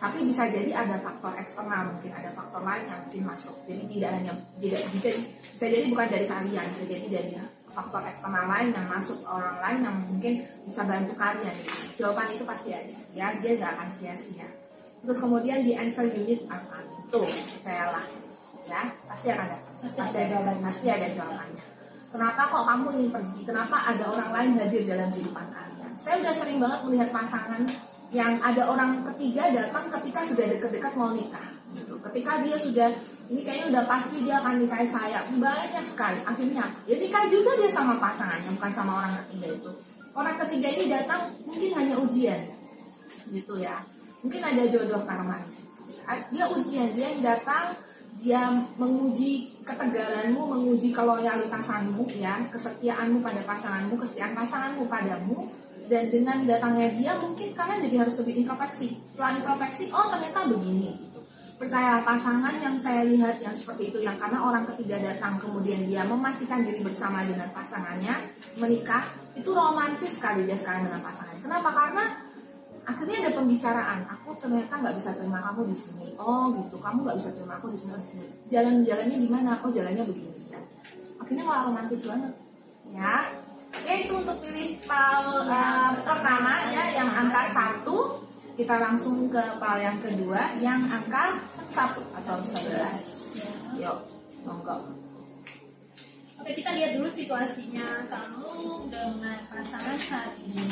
tapi 0.01 0.25
bisa 0.25 0.49
jadi 0.49 0.73
ada 0.73 0.97
faktor 0.97 1.37
eksternal 1.37 1.93
mungkin 1.93 2.09
ada 2.17 2.33
faktor 2.33 2.65
lain 2.65 2.89
yang 2.89 3.01
mungkin 3.05 3.23
masuk. 3.29 3.53
Jadi 3.69 3.85
tidak 3.85 4.11
hanya 4.17 4.33
tidak 4.57 4.83
bisa 4.97 5.09
bisa 5.45 5.67
jadi 5.69 5.85
bukan 5.93 6.09
dari 6.09 6.25
kalian 6.25 6.67
bisa 6.73 6.85
jadi 6.89 7.07
dari 7.13 7.31
faktor 7.69 8.03
eksternal 8.09 8.49
lain 8.49 8.73
yang 8.73 8.89
masuk 8.89 9.21
orang 9.29 9.61
lain 9.61 9.79
yang 9.85 9.97
mungkin 10.09 10.33
bisa 10.65 10.89
bantu 10.89 11.13
kalian. 11.21 11.57
Jawaban 12.01 12.33
itu 12.33 12.45
pasti 12.49 12.73
ada 12.73 12.97
ya. 13.13 13.29
Dia 13.45 13.61
nggak 13.61 13.73
akan 13.77 13.89
sia-sia. 14.01 14.49
Terus 15.05 15.21
kemudian 15.21 15.69
di 15.69 15.77
answer 15.77 16.09
unit 16.09 16.49
apa 16.49 16.81
itu 16.81 17.21
lah 17.69 18.07
ya. 18.65 18.83
Pasti 19.05 19.27
akan 19.37 19.47
ada. 19.53 19.59
Pasti, 19.85 19.99
pasti 20.01 20.17
ada. 20.17 20.29
jawabannya. 20.33 20.65
Pasti 20.65 20.87
ada 20.89 21.09
jawabannya. 21.13 21.65
Kenapa 22.11 22.43
kok 22.49 22.65
kamu 22.67 22.87
ingin 22.97 23.11
pergi? 23.13 23.41
Kenapa 23.45 23.77
ada 23.85 24.05
orang 24.09 24.31
lain 24.33 24.51
hadir 24.65 24.83
dalam 24.89 25.13
kehidupan 25.13 25.47
kalian? 25.53 25.93
Saya 26.01 26.25
udah 26.25 26.35
sering 26.35 26.59
banget 26.59 26.81
melihat 26.89 27.09
pasangan 27.13 27.63
yang 28.11 28.43
ada 28.43 28.67
orang 28.67 29.07
ketiga 29.15 29.51
datang 29.55 29.87
ketika 29.99 30.27
sudah 30.27 30.47
deket-deket 30.51 30.93
mau 30.99 31.15
nikah 31.15 31.47
gitu. 31.71 31.95
ketika 32.11 32.43
dia 32.43 32.59
sudah 32.59 32.91
ini 33.31 33.47
kayaknya 33.47 33.67
udah 33.71 33.85
pasti 33.87 34.27
dia 34.27 34.43
akan 34.43 34.59
nikahi 34.59 34.89
saya. 34.91 35.23
Banyak 35.31 35.87
sekali 35.87 36.19
akhirnya. 36.27 36.67
Ya 36.91 36.99
nikah 36.99 37.31
juga 37.31 37.55
dia 37.63 37.71
sama 37.71 37.95
pasangannya 38.03 38.51
bukan 38.59 38.73
sama 38.75 38.93
orang 39.07 39.15
ketiga 39.23 39.47
itu. 39.55 39.71
Orang 40.11 40.37
ketiga 40.43 40.69
ini 40.75 40.85
datang 40.91 41.31
mungkin 41.47 41.71
hanya 41.79 41.95
ujian 42.03 42.41
gitu 43.31 43.55
ya. 43.63 43.79
Mungkin 44.27 44.43
ada 44.43 44.67
jodoh 44.67 45.07
karma 45.07 45.39
dia 46.35 46.45
ujian 46.51 46.91
dia 46.99 47.07
yang 47.15 47.23
datang 47.23 47.79
dia 48.21 48.53
menguji 48.77 49.63
ketegaranmu, 49.65 50.37
menguji 50.37 50.93
keloyalitasanmu, 50.93 52.05
ya, 52.21 52.37
kesetiaanmu 52.53 53.25
pada 53.25 53.41
pasanganmu, 53.49 53.97
kesetiaan 53.97 54.37
pasanganmu 54.37 54.85
padamu, 54.91 55.49
dan 55.91 56.07
dengan 56.07 56.39
datangnya 56.47 56.89
dia 56.95 57.13
mungkin 57.19 57.51
kalian 57.51 57.83
jadi 57.83 57.97
harus 58.07 58.15
lebih 58.23 58.47
introspeksi. 58.47 58.95
Setelah 59.03 59.43
introspeksi 59.43 59.91
oh 59.91 60.07
ternyata 60.07 60.47
begini 60.47 60.95
gitu. 60.95 61.21
Percaya 61.59 61.99
pasangan 62.07 62.55
yang 62.63 62.79
saya 62.79 63.03
lihat 63.05 63.43
yang 63.43 63.53
seperti 63.53 63.91
itu 63.91 63.99
yang 64.01 64.15
karena 64.17 64.39
orang 64.39 64.65
ketiga 64.71 65.03
datang 65.03 65.37
kemudian 65.43 65.83
dia 65.85 66.07
memastikan 66.07 66.63
diri 66.63 66.81
bersama 66.81 67.27
dengan 67.27 67.51
pasangannya 67.51 68.15
menikah 68.57 69.03
itu 69.35 69.51
romantis 69.51 70.15
sekali 70.15 70.47
dia 70.47 70.55
sekarang 70.55 70.87
dengan 70.87 71.03
pasangannya 71.03 71.43
kenapa? 71.43 71.69
Karena 71.75 72.05
akhirnya 72.87 73.17
ada 73.27 73.31
pembicaraan. 73.35 74.01
Aku 74.15 74.31
ternyata 74.39 74.73
nggak 74.79 74.95
bisa 74.95 75.11
terima 75.19 75.43
kamu 75.43 75.75
di 75.75 75.77
sini. 75.77 76.07
Oh 76.23 76.55
gitu. 76.55 76.79
Kamu 76.79 77.03
nggak 77.03 77.19
bisa 77.19 77.31
terima 77.35 77.59
aku 77.59 77.67
di 77.75 77.79
sini 77.83 77.99
di 77.99 78.07
sini. 78.07 78.27
Jalan 78.47 78.87
jalannya 78.87 79.17
gimana? 79.19 79.59
Oh 79.67 79.71
jalannya 79.75 80.07
begini 80.07 80.55
ya. 80.55 80.63
akhirnya 81.19 81.43
malah 81.43 81.63
romantis 81.67 82.07
banget. 82.07 82.33
Ya 82.95 83.27
Oke 83.71 83.93
itu 84.07 84.15
untuk 84.19 84.37
pilih 84.43 84.75
pal 84.83 85.47
uh, 85.47 85.95
pertama 86.03 86.67
ya 86.75 86.85
yang 86.95 87.11
angka 87.11 87.43
satu 87.55 88.27
kita 88.59 88.77
langsung 88.77 89.31
ke 89.31 89.41
pal 89.63 89.79
yang 89.79 89.99
kedua 90.03 90.59
yang 90.59 90.83
angka 90.91 91.39
satu 91.71 92.03
atau 92.19 92.37
sebelas. 92.43 93.03
Yuk, 93.79 93.99
monggo. 94.43 94.77
Oke 96.41 96.51
kita 96.57 96.73
lihat 96.75 96.99
dulu 96.99 97.07
situasinya 97.07 98.11
kamu 98.11 98.53
dengan 98.91 99.39
pasangan 99.53 99.99
saat 100.03 100.35
ini 100.41 100.67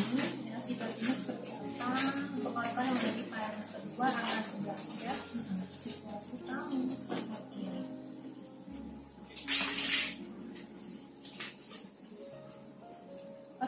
ya 0.48 0.58
situasinya 0.64 1.12
seperti 1.14 1.48
apa 1.54 1.88
untuk 2.34 2.54
apa 2.56 2.80
yang 2.82 2.96
menjadi 2.98 3.22
yang 3.30 3.68
kedua 3.72 4.06
angka 4.10 4.40
sebelas 4.42 4.82
ya 4.98 5.14
situasi 5.70 6.36
kamu 6.48 6.82
seperti 6.92 7.56
ini. 7.62 7.97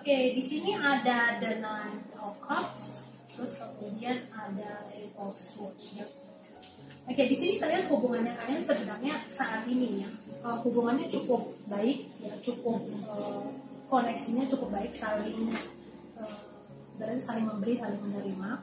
Okay, 0.00 0.22
di 0.36 0.42
sini 0.42 0.76
ada 0.76 1.36
the 1.40 1.60
nine 1.60 2.00
of 2.20 2.36
cups, 2.40 3.12
terus 3.32 3.56
kemudian 3.56 4.24
ada 4.32 4.88
eight 4.96 5.12
of 5.20 5.32
swords 5.32 5.96
ya. 5.96 6.06
Oke, 7.08 7.16
okay, 7.16 7.26
di 7.26 7.36
sini 7.36 7.52
kalian 7.58 7.88
hubungannya 7.90 8.36
kalian 8.38 8.62
sebenarnya 8.62 9.14
saat 9.26 9.66
ini 9.66 10.04
ya 10.06 10.10
uh, 10.44 10.58
hubungannya 10.64 11.06
cukup 11.08 11.52
baik 11.68 12.08
ya 12.20 12.32
cukup 12.40 12.80
uh, 13.08 13.48
koneksinya 13.90 14.46
cukup 14.48 14.72
baik 14.72 14.92
saling 14.94 15.52
uh, 16.16 16.38
berarti 16.96 17.20
saling 17.20 17.46
memberi 17.48 17.76
saling 17.76 18.00
menerima. 18.00 18.60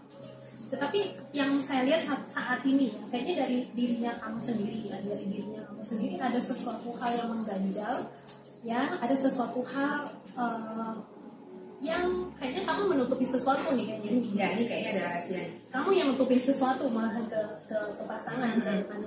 Tetapi 0.67 1.31
yang 1.31 1.55
saya 1.63 1.87
lihat 1.87 2.03
saat, 2.03 2.27
saat 2.27 2.59
ini 2.67 2.91
ya, 2.91 2.99
kayaknya 3.07 3.47
dari 3.47 3.59
dirinya 3.71 4.11
kamu 4.19 4.39
sendiri 4.43 4.79
ya 4.91 4.97
dari 4.99 5.23
dirinya 5.23 5.63
kamu 5.63 5.83
sendiri 5.83 6.15
ada 6.19 6.39
sesuatu 6.43 6.91
hal 6.99 7.11
yang 7.15 7.29
mengganjal 7.31 7.95
ya 8.67 8.81
ada 8.99 9.15
sesuatu 9.15 9.63
hal 9.63 10.11
uh, 10.35 10.99
yang 11.77 12.33
kayaknya 12.33 12.65
kamu 12.65 12.81
menutupi 12.89 13.21
sesuatu 13.21 13.69
nih 13.77 13.85
kayaknya 13.85 14.09
ya 14.33 14.47
ini 14.57 14.63
kayaknya 14.65 14.89
ada 14.97 15.01
rahasia. 15.13 15.45
Kamu 15.69 15.89
yang 15.93 16.07
nutupin 16.09 16.41
sesuatu 16.41 16.89
malahan 16.89 17.21
ke 17.29 17.37
ke, 17.69 17.77
ke 17.77 18.03
pasangan 18.09 18.57
mm 18.57 18.65
-hmm. 18.65 19.01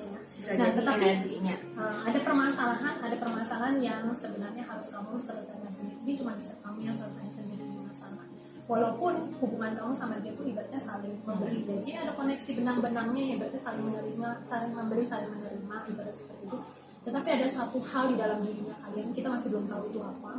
ya. 0.46 0.54
Nah 0.54 0.68
tetapi 0.78 1.02
energinya. 1.02 1.56
Uh, 1.74 1.98
ada 2.06 2.18
permasalahan 2.22 2.94
ada 3.02 3.16
permasalahan 3.18 3.76
yang 3.82 4.06
sebenarnya 4.14 4.62
harus 4.62 4.86
kamu 4.94 5.18
selesaikan 5.18 5.66
sendiri. 5.66 5.98
Ini 6.06 6.12
cuma 6.22 6.38
bisa 6.38 6.54
kamu 6.62 6.86
yang 6.86 6.94
selesaikan 6.94 7.32
sendiri 7.42 7.66
masalah. 7.82 8.26
Walaupun 8.70 9.34
hubungan 9.42 9.74
kamu 9.74 9.90
sama 9.90 10.22
dia 10.22 10.30
itu 10.30 10.46
ibaratnya 10.46 10.78
saling 10.78 11.18
memberi. 11.26 11.66
Dan 11.66 11.74
sini 11.82 11.98
ada 11.98 12.14
koneksi 12.14 12.50
benang-benangnya 12.54 13.22
ya 13.22 13.32
ibaratnya 13.34 13.62
saling 13.66 13.82
menerima 13.82 14.28
saling 14.46 14.70
memberi 14.70 15.02
saling 15.02 15.26
menerima 15.26 15.76
ibarat 15.90 16.14
seperti 16.14 16.46
itu. 16.46 16.58
Tetapi 17.02 17.28
ada 17.34 17.48
satu 17.50 17.82
hal 17.82 18.14
di 18.14 18.16
dalam 18.20 18.38
dirinya 18.46 18.78
kalian 18.86 19.10
kita 19.10 19.26
masih 19.26 19.50
belum 19.50 19.66
tahu 19.66 19.82
itu 19.90 19.98
apa 20.04 20.32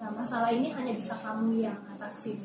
Nah, 0.00 0.08
masalah 0.16 0.48
ini 0.48 0.72
hanya 0.72 0.96
bisa 0.96 1.12
kamu 1.20 1.60
yang 1.60 1.76
atasi. 1.96 2.40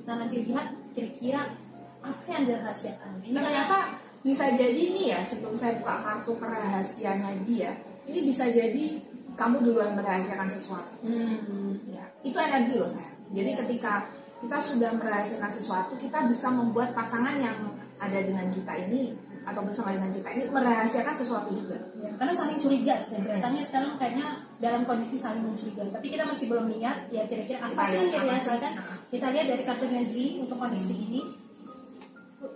Kita 0.00 0.16
nanti 0.16 0.48
lihat 0.48 0.72
kira-kira 0.96 1.52
apa 2.00 2.24
yang 2.32 2.48
dirahasiakan. 2.48 3.20
Ini 3.20 3.36
ternyata 3.36 3.78
bisa 4.24 4.48
jadi 4.56 4.82
nih 4.96 5.06
ya 5.12 5.20
sebelum 5.28 5.54
saya 5.54 5.76
buka 5.76 6.00
kartu 6.00 6.32
kerahasianya 6.40 7.30
dia, 7.44 7.76
ini 8.08 8.32
bisa 8.32 8.48
jadi 8.48 8.96
kamu 9.36 9.60
duluan 9.60 9.92
merahasiakan 9.92 10.48
sesuatu. 10.48 10.96
Hmm. 11.04 11.76
Ya, 11.84 12.08
itu 12.24 12.36
energi 12.40 12.80
loh 12.80 12.88
saya. 12.88 13.12
Jadi 13.28 13.50
ketika 13.60 14.08
kita 14.40 14.56
sudah 14.56 14.96
merahasiakan 14.96 15.52
sesuatu, 15.52 15.92
kita 16.00 16.24
bisa 16.32 16.48
membuat 16.48 16.96
pasangan 16.96 17.36
yang 17.36 17.56
ada 18.00 18.20
dengan 18.24 18.48
kita 18.52 18.72
ini 18.88 19.12
atau 19.46 19.62
bersama 19.62 19.94
dengan 19.94 20.10
kita 20.10 20.28
ini 20.34 20.44
merahasiakan 20.50 21.14
sesuatu 21.14 21.54
juga. 21.54 21.78
Ya, 22.02 22.10
karena 22.18 22.34
saling 22.34 22.58
curiga 22.58 22.98
dan 22.98 23.22
kelihatannya 23.22 23.62
sekarang 23.62 23.92
kayaknya 23.94 24.26
dalam 24.58 24.82
kondisi 24.82 25.14
saling 25.22 25.46
mencurigai. 25.46 25.86
Tapi 25.94 26.06
kita 26.10 26.26
masih 26.26 26.50
belum 26.50 26.66
lihat 26.74 27.06
ya 27.14 27.22
kira-kira 27.30 27.62
apa 27.62 27.82
sih 27.86 28.10
yang 28.10 28.26
dirasakan. 28.26 28.72
Kita 29.06 29.26
lihat 29.30 29.46
dari 29.46 29.62
kartunya 29.62 30.02
Z 30.02 30.14
untuk 30.42 30.58
kondisi 30.58 30.94
hmm. 30.98 31.04
ini. 31.06 31.22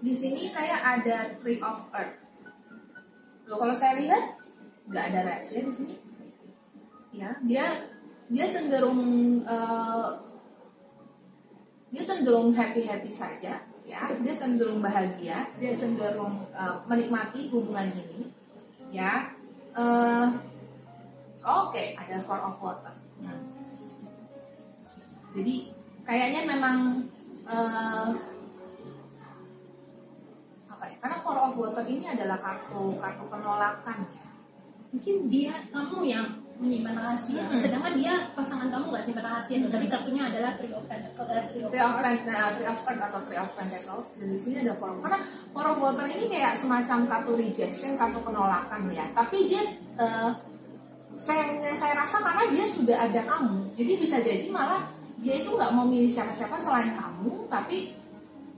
Di 0.03 0.15
sini 0.19 0.51
saya 0.51 0.83
ada 0.83 1.31
Three 1.39 1.63
of 1.63 1.79
Earth. 1.95 2.19
Loh, 3.47 3.59
kalau 3.63 3.75
saya 3.79 3.95
lihat 4.03 4.23
nggak 4.91 5.05
ada 5.15 5.19
rahasia 5.31 5.63
di 5.63 5.73
sini. 5.73 5.95
Ya, 7.15 7.39
dia 7.47 7.87
dia 8.27 8.51
cenderung 8.51 9.03
uh, 9.47 10.11
dia 11.95 12.03
cenderung 12.03 12.51
happy 12.51 12.83
happy 12.87 13.11
saja 13.11 13.70
ya 13.91 14.07
dia 14.23 14.35
cenderung 14.39 14.79
bahagia 14.79 15.51
dia 15.59 15.73
cenderung 15.75 16.47
uh, 16.55 16.79
menikmati 16.87 17.51
hubungan 17.51 17.91
ini 17.91 18.31
ya 18.95 19.35
uh, 19.75 20.31
oke 21.43 21.75
okay, 21.75 21.99
ada 21.99 22.23
four 22.23 22.39
of 22.39 22.55
water 22.63 22.95
hmm. 23.19 23.43
jadi 25.35 25.55
kayaknya 26.07 26.47
memang 26.47 27.03
uh, 27.51 28.15
apa 30.71 30.85
ya 30.87 30.97
karena 31.03 31.19
four 31.19 31.35
of 31.35 31.59
water 31.59 31.83
ini 31.91 32.07
adalah 32.07 32.39
kartu 32.39 32.95
kartu 33.03 33.25
penolakan 33.27 34.07
ya 34.15 34.27
mungkin 34.95 35.17
dia 35.27 35.55
kamu 35.75 35.99
yang 36.07 36.27
menyimpan 36.61 36.93
rahasia. 36.93 37.41
Hmm. 37.41 37.57
Sedangkan 37.57 37.93
dia 37.97 38.15
pasangan 38.37 38.69
kamu 38.69 38.85
nggak 38.93 39.05
simpan 39.09 39.25
rahasia. 39.25 39.57
Hmm. 39.57 39.73
Tapi 39.73 39.87
kartunya 39.89 40.23
adalah 40.29 40.51
three 40.55 40.73
of 40.77 40.85
pentacles, 40.85 41.27
uh, 41.27 41.43
three 41.49 41.63
of, 41.65 41.93
pentacles, 41.97 42.53
three 42.61 42.69
of 42.69 42.79
pentacles 42.85 43.09
atau 43.09 43.21
three 43.25 43.41
of 43.41 43.51
pentacles. 43.57 44.07
Dan 44.21 44.29
di 44.37 44.39
sini 44.39 44.57
ada 44.61 44.73
four. 44.77 44.93
Karena 45.01 45.19
four 45.57 45.67
of 45.73 45.79
water 45.81 46.07
ini 46.07 46.25
kayak 46.29 46.61
semacam 46.61 46.99
kartu 47.09 47.33
rejection, 47.41 47.97
kartu 47.97 48.21
penolakan 48.21 48.93
ya. 48.93 49.09
Tapi 49.17 49.49
dia 49.49 49.63
uh, 49.97 50.31
saya 51.17 51.59
saya 51.75 51.95
rasa 51.97 52.21
karena 52.23 52.45
dia 52.53 52.65
sudah 52.69 52.97
ada 52.97 53.21
kamu, 53.27 53.77
jadi 53.77 53.93
bisa 53.99 54.17
jadi 54.25 54.47
malah 54.49 54.89
dia 55.21 55.37
itu 55.37 55.53
nggak 55.53 55.73
mau 55.77 55.85
milih 55.85 56.09
siapa-siapa 56.09 56.57
selain 56.57 56.97
kamu, 56.97 57.45
tapi 57.53 57.93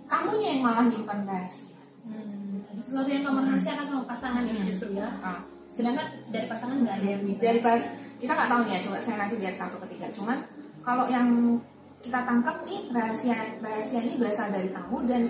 kamunya 0.07 0.59
yang 0.59 0.63
malah 0.71 0.85
nyimpan 0.87 1.27
rahasia 1.27 1.73
Hmm, 2.03 2.59
sesuatu 2.83 3.07
yang 3.15 3.23
kamu 3.23 3.47
rahasiakan 3.47 3.87
sama 3.87 4.03
pasangan 4.11 4.43
ini 4.43 4.59
Hmm. 4.59 4.67
justru 4.67 4.91
ya. 4.99 5.07
Ah. 5.23 5.39
Sedangkan 5.73 6.07
dari 6.29 6.45
pasangan 6.45 6.85
nggak 6.85 6.97
ada 7.01 7.07
yang 7.17 7.23
minta. 7.25 7.49
dari 7.49 7.61
pas 7.65 7.81
kita 8.21 8.33
nggak 8.37 8.51
tahu 8.53 8.61
nih 8.69 8.73
ya 8.77 8.81
coba 8.85 8.99
saya 9.01 9.17
nanti 9.25 9.35
lihat 9.41 9.57
kartu 9.57 9.79
ketiga. 9.89 10.07
Cuman 10.13 10.39
kalau 10.85 11.09
yang 11.09 11.57
kita 12.05 12.21
tangkap 12.29 12.57
nih 12.69 12.93
rahasia 12.93 13.37
rahasia 13.65 14.01
ini 14.05 14.15
berasal 14.21 14.53
dari 14.53 14.69
kamu 14.69 14.97
dan 15.09 15.23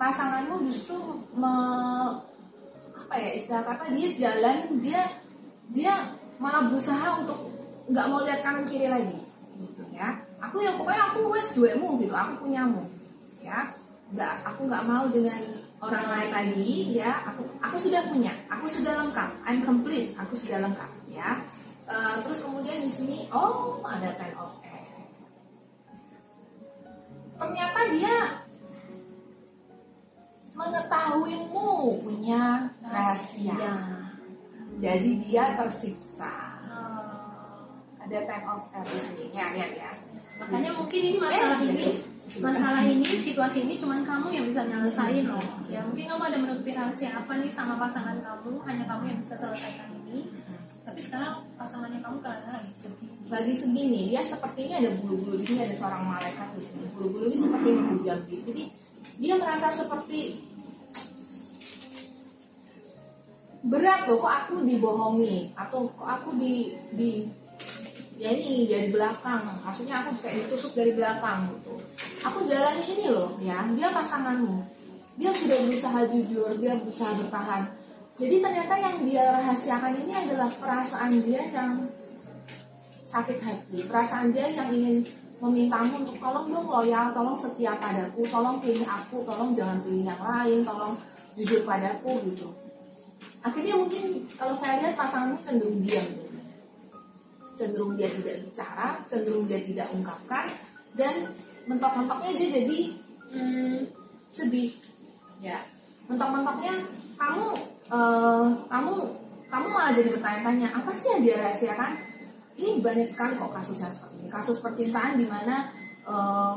pasanganmu 0.00 0.64
justru 0.70 0.96
me, 1.36 1.52
apa 2.96 3.14
ya 3.20 3.30
istilah 3.36 3.62
kata 3.66 3.92
dia 3.92 4.08
jalan 4.16 4.58
dia 4.80 5.00
dia 5.68 5.92
malah 6.40 6.64
berusaha 6.70 7.20
untuk 7.20 7.50
nggak 7.90 8.06
mau 8.06 8.22
lihat 8.24 8.40
kanan 8.40 8.64
kiri 8.64 8.88
lagi 8.88 9.20
gitu 9.60 9.82
ya. 9.92 10.16
Aku 10.40 10.62
ya 10.64 10.72
pokoknya 10.72 11.12
aku 11.12 11.20
wes 11.34 11.52
duemu 11.52 12.00
gitu 12.00 12.14
aku 12.16 12.46
punyamu 12.46 12.86
ya. 13.42 13.68
Nggak 14.14 14.34
aku 14.46 14.60
nggak 14.70 14.86
mau 14.86 15.04
dengan 15.10 15.42
orang 15.82 16.06
lain 16.08 16.30
lagi 16.30 16.96
ya. 16.96 17.12
Aku 17.34 17.44
aku 17.60 17.76
sudah 17.76 18.02
punya 18.08 18.32
aku 18.48 18.66
sudah 18.66 18.92
lengkap. 19.04 19.30
I'm 19.46 19.60
complete 19.62 20.16
aku 20.16 20.34
sudah 20.36 20.58
lengkap 20.64 20.90
ya. 21.12 21.38
Eh, 21.90 22.14
terus 22.22 22.40
kemudian 22.42 22.86
di 22.86 22.90
sini 22.90 23.18
oh 23.34 23.82
ada 23.84 24.14
ten 24.16 24.32
of 24.38 24.54
air. 24.64 24.86
Ternyata 27.40 27.80
dia 27.94 28.16
mengetahuimu 30.54 31.70
punya 32.04 32.68
rahasia. 32.84 33.70
Jadi 34.80 35.10
dia 35.28 35.44
tersiksa. 35.56 36.32
Oh. 36.70 37.68
ada 38.00 38.18
ten 38.26 38.42
of 38.48 38.64
air 38.74 38.86
di 38.86 39.00
sini. 39.04 39.24
Ya 39.34 39.50
lihat 39.52 39.72
ya. 39.74 39.90
Makanya 40.40 40.70
mungkin 40.72 41.00
ini 41.04 41.18
masalah 41.20 41.58
Eh, 41.60 41.68
ini, 41.68 41.74
gitu. 41.76 42.09
Masalah 42.38 42.86
ini, 42.86 43.02
situasi 43.18 43.66
ini 43.66 43.74
cuma 43.74 43.98
kamu 44.06 44.30
yang 44.30 44.46
bisa 44.46 44.62
nyelesain 44.62 45.26
loh. 45.26 45.42
Ya 45.66 45.82
mungkin 45.82 46.06
kamu 46.06 46.22
ada 46.30 46.38
menutupi 46.38 46.70
rahasia 46.70 47.10
apa 47.18 47.42
nih 47.42 47.50
sama 47.50 47.74
pasangan 47.74 48.22
kamu, 48.22 48.62
hanya 48.70 48.86
kamu 48.86 49.02
yang 49.10 49.18
bisa 49.18 49.34
selesaikan 49.34 49.90
ini. 50.06 50.30
Tapi 50.86 51.00
sekarang 51.02 51.42
pasangannya 51.60 52.00
kamu 52.00 52.18
kadang 52.24 52.50
lagi 52.56 52.72
sedih. 52.72 53.12
lagi 53.30 53.54
segini 53.54 54.10
dia 54.10 54.26
seperti 54.26 54.66
ini 54.66 54.74
ada 54.80 54.90
bulu-bulu 54.98 55.38
di 55.38 55.44
sini 55.46 55.62
ada 55.62 55.76
seorang 55.76 56.02
malaikat 56.02 56.48
di 56.58 56.62
sini 56.66 56.84
bulu-bulu 56.96 57.30
ini 57.30 57.38
seperti 57.38 57.68
menghujam 57.70 58.18
dia 58.26 58.40
jadi 58.42 58.62
dia 59.20 59.34
merasa 59.38 59.68
seperti 59.70 60.42
berat 63.60 64.08
loh 64.08 64.18
kok 64.18 64.34
aku 64.34 64.54
dibohongi 64.66 65.52
atau 65.54 65.86
kok 65.94 66.08
aku 66.08 66.34
di 66.40 66.74
di 66.96 67.28
ya 68.20 68.28
ini 68.36 68.68
dari 68.68 68.92
belakang. 68.92 69.48
Maksudnya 69.64 70.04
aku 70.04 70.20
kayak 70.20 70.44
ditusuk 70.44 70.76
dari 70.76 70.92
belakang 70.92 71.48
gitu. 71.56 71.72
Aku 72.28 72.44
jalani 72.44 72.84
ini 72.84 73.08
loh 73.08 73.32
ya. 73.40 73.64
Dia 73.72 73.88
pasanganmu. 73.88 74.60
Dia 75.16 75.32
sudah 75.32 75.56
berusaha 75.64 76.00
jujur 76.12 76.52
dia 76.60 76.76
berusaha 76.76 77.16
bertahan. 77.16 77.64
Jadi 78.20 78.36
ternyata 78.44 78.74
yang 78.76 78.96
dia 79.08 79.24
rahasiakan 79.32 79.96
ini 80.04 80.12
adalah 80.12 80.52
perasaan 80.52 81.24
dia 81.24 81.40
yang 81.48 81.88
sakit 83.08 83.40
hati. 83.40 83.88
Perasaan 83.88 84.36
dia 84.36 84.52
yang 84.52 84.68
ingin 84.68 85.00
memintamu 85.40 86.04
untuk 86.04 86.20
tolong 86.20 86.52
dong 86.52 86.68
loyal 86.68 87.16
tolong 87.16 87.32
setia 87.32 87.72
padaku 87.80 88.28
tolong 88.28 88.60
pilih 88.60 88.84
aku 88.84 89.24
tolong 89.24 89.56
jangan 89.56 89.80
pilih 89.80 90.04
yang 90.04 90.20
lain 90.20 90.60
tolong 90.60 90.92
jujur 91.32 91.64
padaku 91.64 92.20
gitu. 92.28 92.52
Akhirnya 93.40 93.80
mungkin 93.80 94.28
kalau 94.36 94.52
saya 94.52 94.84
lihat 94.84 95.00
pasanganmu 95.00 95.40
cenderung 95.40 95.80
diam 95.80 96.04
cenderung 97.60 97.92
dia 97.92 98.08
tidak 98.08 98.40
bicara, 98.48 98.96
cenderung 99.04 99.44
dia 99.44 99.60
tidak 99.60 99.92
ungkapkan, 99.92 100.48
dan 100.96 101.28
mentok-mentoknya 101.68 102.32
dia 102.40 102.48
jadi 102.56 102.78
hmm, 103.36 103.78
sedih. 104.32 104.72
Ya, 105.44 105.60
mentok-mentoknya 106.08 106.80
kamu 107.20 107.46
eh, 107.92 108.46
kamu 108.72 108.92
kamu 109.52 109.66
malah 109.68 109.92
jadi 109.92 110.08
bertanya-tanya 110.16 110.68
apa 110.72 110.90
sih 110.96 111.12
yang 111.12 111.20
dia 111.20 111.36
rahasiakan? 111.36 111.92
Ini 112.56 112.80
banyak 112.80 113.08
sekali 113.12 113.36
kok 113.36 113.52
kasusnya 113.52 113.92
seperti 113.92 114.24
ini. 114.24 114.28
Kasus 114.32 114.56
percintaan 114.64 115.20
di 115.20 115.28
mana 115.28 115.68
eh, 116.08 116.56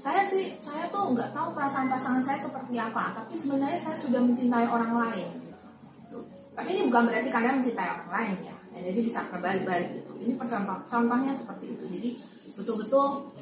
saya 0.00 0.22
sih 0.24 0.54
saya 0.62 0.86
tuh 0.88 1.12
nggak 1.12 1.34
tahu 1.34 1.52
perasaan 1.52 1.90
pasangan 1.90 2.22
saya 2.22 2.38
seperti 2.38 2.78
apa, 2.78 3.18
tapi 3.18 3.34
sebenarnya 3.34 3.76
saya 3.76 3.98
sudah 3.98 4.22
mencintai 4.22 4.64
orang 4.70 4.94
lain. 4.94 5.28
Gitu. 6.06 6.18
Tapi 6.54 6.68
ini 6.70 6.80
bukan 6.88 7.02
berarti 7.10 7.28
kalian 7.28 7.60
mencintai 7.60 7.90
orang 7.98 8.10
lain. 8.14 8.36
Ya, 8.48 8.56
jadi 8.80 9.00
bisa 9.04 9.20
kebalik-balik 9.28 9.90
gitu. 9.92 10.09
Ini 10.20 10.36
percontoh, 10.36 10.76
contohnya 10.84 11.32
seperti 11.32 11.72
itu. 11.72 11.84
Jadi 11.88 12.10
betul-betul 12.60 13.32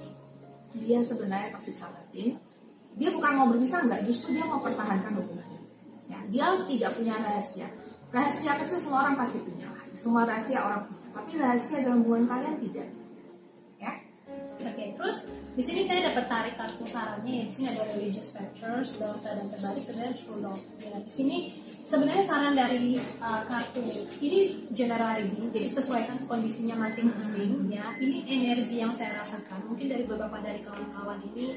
dia 0.79 1.03
sebenarnya 1.03 1.51
tersiksa 1.51 1.91
batin. 1.91 2.39
Dia 2.99 3.11
bukan 3.15 3.33
mau 3.35 3.47
berpisah 3.51 3.87
enggak, 3.87 4.07
justru 4.07 4.35
dia 4.35 4.47
mau 4.47 4.63
pertahankan 4.63 5.15
hubungannya. 5.19 5.61
Ya, 6.09 6.19
dia 6.31 6.47
tidak 6.67 6.91
punya 6.99 7.15
rahasia. 7.19 7.69
Rahasia 8.15 8.57
kecil 8.59 8.79
semua 8.81 9.07
orang 9.07 9.15
pasti 9.19 9.39
punya. 9.43 9.69
Semua 9.99 10.23
rahasia 10.25 10.59
orang 10.63 10.83
punya. 10.87 11.07
Tapi 11.15 11.31
rahasia 11.39 11.79
dalam 11.83 12.03
hubungan 12.07 12.27
kalian 12.31 12.57
tidak. 12.63 12.89
Ya. 13.79 13.93
Oke, 14.59 14.85
terus 14.97 15.17
di 15.59 15.63
sini 15.63 15.83
saya 15.87 16.11
dapat 16.11 16.25
tarik 16.31 16.55
kartu 16.55 16.87
sarannya 16.87 17.43
ya. 17.43 17.45
Di 17.47 17.53
sini 17.53 17.67
ada 17.75 17.83
religious 17.95 18.31
pictures 18.31 18.99
dalam 18.99 19.19
keadaan 19.23 19.49
terbalik 19.51 19.85
dan 19.91 20.15
true. 20.15 20.55
Ya, 20.83 20.99
di 20.99 21.13
sini 21.13 21.39
sebenarnya 21.89 22.25
saran 22.29 22.53
dari 22.53 23.01
uh, 23.25 23.43
kartu 23.49 23.81
ini 24.21 24.69
general 24.69 25.17
reading, 25.17 25.49
jadi 25.49 25.65
sesuaikan 25.65 26.21
kondisinya 26.29 26.77
masing-masing. 26.85 27.73
Ya, 27.73 27.97
ini 27.97 28.29
energi 28.29 28.85
yang 28.85 28.93
saya 28.93 29.17
rasakan. 29.17 29.65
Mungkin 29.73 29.89
dari 29.89 30.05
beberapa 30.05 30.37
dari 30.45 30.61
kawan-kawan 30.61 31.25
ini, 31.33 31.57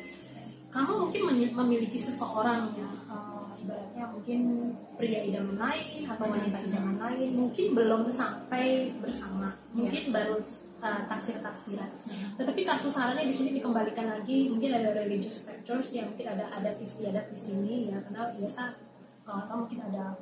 kamu 0.71 0.91
mungkin 1.03 1.51
memiliki 1.51 1.99
seseorang 1.99 2.71
ya. 2.79 2.89
uh, 3.11 3.51
ibaratnya 3.61 4.09
mungkin 4.09 4.39
pria 4.97 5.21
idaman 5.21 5.59
lain 5.59 6.09
atau 6.09 6.25
wanita 6.25 6.57
idaman 6.65 6.97
lain 6.97 7.29
mungkin 7.37 7.77
belum 7.77 8.09
sampai 8.09 8.89
bersama 8.97 9.53
mungkin 9.69 10.09
baru 10.09 10.41
uh, 10.81 11.01
taksir-taksiran 11.05 11.91
tetapi 12.41 12.65
kartu 12.65 12.89
sarannya 12.89 13.29
di 13.29 13.35
sini 13.35 13.53
dikembalikan 13.53 14.09
lagi 14.09 14.49
mungkin 14.49 14.73
ada 14.73 14.97
religious 14.97 15.45
factors 15.45 15.93
yang 15.93 16.09
mungkin 16.09 16.33
ada 16.33 16.49
adat 16.57 16.81
istiadat 16.81 17.29
di 17.29 17.37
sini 17.37 17.75
ya 17.93 18.01
karena 18.01 18.33
biasa 18.33 18.90
atau 19.39 19.63
mungkin 19.63 19.79
ada 19.87 20.17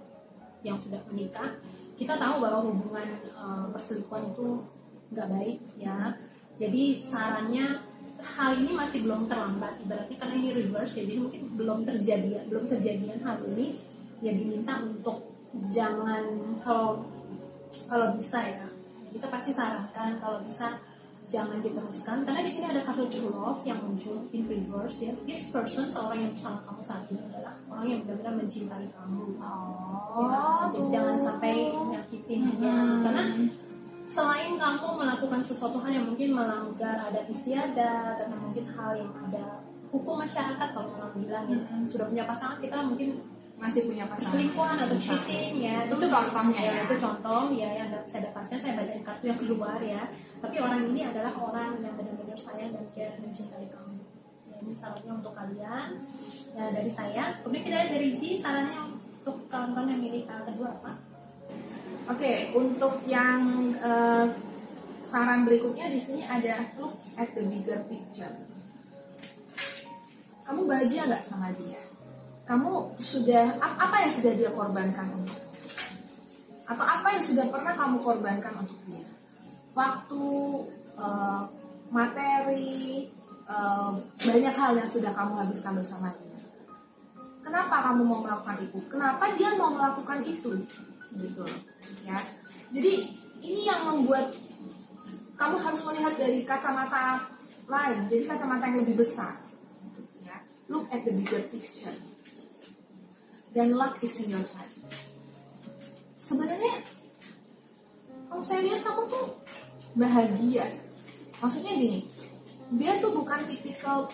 yang 0.62 0.76
sudah 0.76 1.00
menikah 1.08 1.56
kita 2.00 2.16
tahu 2.16 2.40
bahwa 2.40 2.64
hubungan 2.64 3.08
uh, 3.36 3.68
perselingkuhan 3.76 4.32
itu 4.32 4.64
nggak 5.12 5.28
baik 5.28 5.60
ya. 5.76 6.16
Jadi 6.56 7.04
sarannya 7.04 7.76
hal 8.20 8.56
ini 8.56 8.72
masih 8.72 9.04
belum 9.04 9.28
terlambat 9.28 9.84
ibaratnya 9.84 10.16
karena 10.16 10.36
ini 10.40 10.50
reverse 10.64 11.04
ya. 11.04 11.04
Jadi 11.04 11.20
mungkin 11.20 11.42
belum 11.60 11.80
terjadi 11.84 12.48
belum 12.48 12.72
kejadian 12.72 13.20
hal 13.20 13.44
ini 13.52 13.76
ya 14.24 14.32
diminta 14.32 14.80
untuk 14.80 15.28
jangan 15.68 16.24
kalau 16.64 17.04
kalau 17.92 18.16
bisa 18.16 18.40
ya. 18.48 18.68
Kita 19.12 19.28
pasti 19.28 19.52
sarankan 19.52 20.16
kalau 20.24 20.40
bisa 20.48 20.80
jangan 21.30 21.62
diteruskan 21.62 22.26
karena 22.26 22.42
di 22.42 22.50
sini 22.50 22.66
ada 22.66 22.82
kartu 22.82 23.06
true 23.06 23.30
love 23.32 23.62
yang 23.62 23.78
muncul 23.80 24.26
in 24.30 24.42
reverse 24.44 24.98
ya 25.00 25.14
this 25.24 25.46
person 25.48 25.86
seorang 25.86 26.20
yang 26.20 26.32
bersama 26.34 26.58
kamu 26.66 26.82
saat 26.82 27.06
ini 27.08 27.22
adalah 27.24 27.54
orang 27.70 27.86
yang 27.88 28.00
benar-benar 28.02 28.34
mencintai 28.36 28.88
kamu 28.90 29.38
Oh, 30.10 30.26
Ya, 30.26 30.74
jadi 30.74 30.88
jangan 30.92 31.16
sampai 31.16 31.54
nyakitin 31.72 32.42
Hmm. 32.52 33.06
karena 33.06 33.24
selain 34.04 34.58
kamu 34.58 34.88
melakukan 34.98 35.40
sesuatu 35.40 35.78
hal 35.80 35.94
yang 35.94 36.10
mungkin 36.10 36.34
melanggar 36.34 36.98
adat 37.00 37.30
istiadat 37.30 38.26
atau 38.26 38.38
mungkin 38.42 38.66
hal 38.68 38.98
yang 38.98 39.14
ada 39.14 39.62
hukum 39.90 40.18
masyarakat 40.18 40.68
kalau 40.74 40.90
orang 40.98 41.14
bilang 41.16 41.46
ya 41.46 41.62
Hmm. 41.62 41.86
sudah 41.86 42.10
punya 42.10 42.26
pasangan 42.26 42.58
kita 42.58 42.82
mungkin 42.82 43.22
masih 43.60 43.92
punya 43.92 44.08
pasangan. 44.08 44.24
perselingkuhan 44.24 44.78
atau 44.88 44.98
cheating 44.98 45.52
ya 45.60 45.84
Itu 45.84 46.08
contohnya 46.08 46.62
ya, 46.64 46.72
ya. 46.72 46.84
itu 46.88 46.96
contoh 46.96 47.42
ya 47.52 47.70
yang 47.76 47.90
saya 48.08 48.22
dapatkan 48.32 48.58
saya 48.58 48.74
bacain 48.80 49.04
kartu 49.04 49.24
yang 49.28 49.40
keluar 49.40 49.80
ya 49.84 50.02
tapi 50.40 50.56
orang 50.64 50.82
ini 50.88 51.02
adalah 51.04 51.34
orang 51.36 51.76
yang 51.84 51.94
benar-benar 52.00 52.40
sayang 52.40 52.72
dan 52.72 52.88
care 52.96 53.20
mencintai 53.20 53.68
kamu 53.68 54.00
ya, 54.48 54.56
ini 54.64 54.72
sarannya 54.72 55.12
untuk 55.12 55.36
kalian 55.36 55.90
ya 56.56 56.66
dari 56.72 56.92
saya 56.92 57.36
kemudian 57.44 57.64
kita 57.68 57.78
dari 57.92 58.10
Z 58.16 58.22
sarannya 58.40 58.80
untuk 58.96 59.36
kawan-kawan 59.52 59.92
yang 59.92 60.02
milih 60.02 60.24
hal 60.32 60.42
kedua 60.48 60.72
apa 60.80 60.94
Oke, 62.10 62.50
untuk 62.58 63.06
yang 63.06 63.70
eh, 63.78 64.26
saran 65.06 65.46
berikutnya 65.46 65.94
di 65.94 66.02
sini 66.02 66.26
ada 66.26 66.66
look 66.82 66.98
at 67.14 67.30
the 67.38 67.46
bigger 67.46 67.78
picture. 67.86 68.34
Kamu 70.42 70.66
bahagia 70.66 71.06
nggak 71.06 71.22
sama 71.22 71.54
dia? 71.54 71.89
Kamu 72.50 72.98
sudah 72.98 73.62
ap- 73.62 73.78
apa 73.78 73.96
yang 74.02 74.10
sudah 74.10 74.34
dia 74.34 74.50
korbankan 74.50 75.06
untuk? 75.14 75.38
Atau 76.66 76.82
apa 76.82 77.14
yang 77.14 77.22
sudah 77.22 77.46
pernah 77.46 77.78
kamu 77.78 78.02
korbankan 78.02 78.54
untuk 78.66 78.80
dia? 78.90 79.06
Waktu, 79.78 80.26
eh, 80.98 81.42
materi, 81.94 83.06
eh, 83.46 83.92
banyak 84.02 84.56
hal 84.58 84.72
yang 84.82 84.90
sudah 84.90 85.14
kamu 85.14 85.46
habiskan 85.46 85.78
bersama 85.78 86.10
dia. 86.18 86.42
Kenapa 87.46 87.86
kamu 87.86 88.02
mau 88.02 88.26
melakukan 88.26 88.58
itu? 88.66 88.82
Kenapa 88.90 89.30
dia 89.38 89.54
mau 89.54 89.70
melakukan 89.70 90.26
itu? 90.26 90.50
Gitu 91.14 91.46
ya. 92.02 92.18
Jadi 92.74 92.94
ini 93.46 93.62
yang 93.70 93.94
membuat 93.94 94.34
kamu 95.38 95.56
harus 95.62 95.82
melihat 95.86 96.18
dari 96.18 96.42
kacamata 96.42 97.30
lain, 97.70 98.10
jadi 98.10 98.26
kacamata 98.26 98.66
yang 98.74 98.82
lebih 98.82 99.06
besar. 99.06 99.38
gitu, 99.94 100.02
ya. 100.26 100.42
look 100.66 100.90
at 100.90 101.06
the 101.06 101.14
bigger 101.14 101.42
picture 101.54 102.09
dan 103.54 103.74
luck 103.74 103.98
is 104.06 104.16
in 104.22 104.30
your 104.30 104.46
side. 104.46 104.70
Sebenarnya 106.20 106.86
kalau 108.30 108.44
saya 108.46 108.62
lihat 108.62 108.86
kamu 108.86 109.10
tuh 109.10 109.28
bahagia. 109.98 110.66
Maksudnya 111.40 111.74
gini 111.74 112.06
dia 112.78 113.02
tuh 113.02 113.10
bukan 113.10 113.42
tipikal 113.50 114.06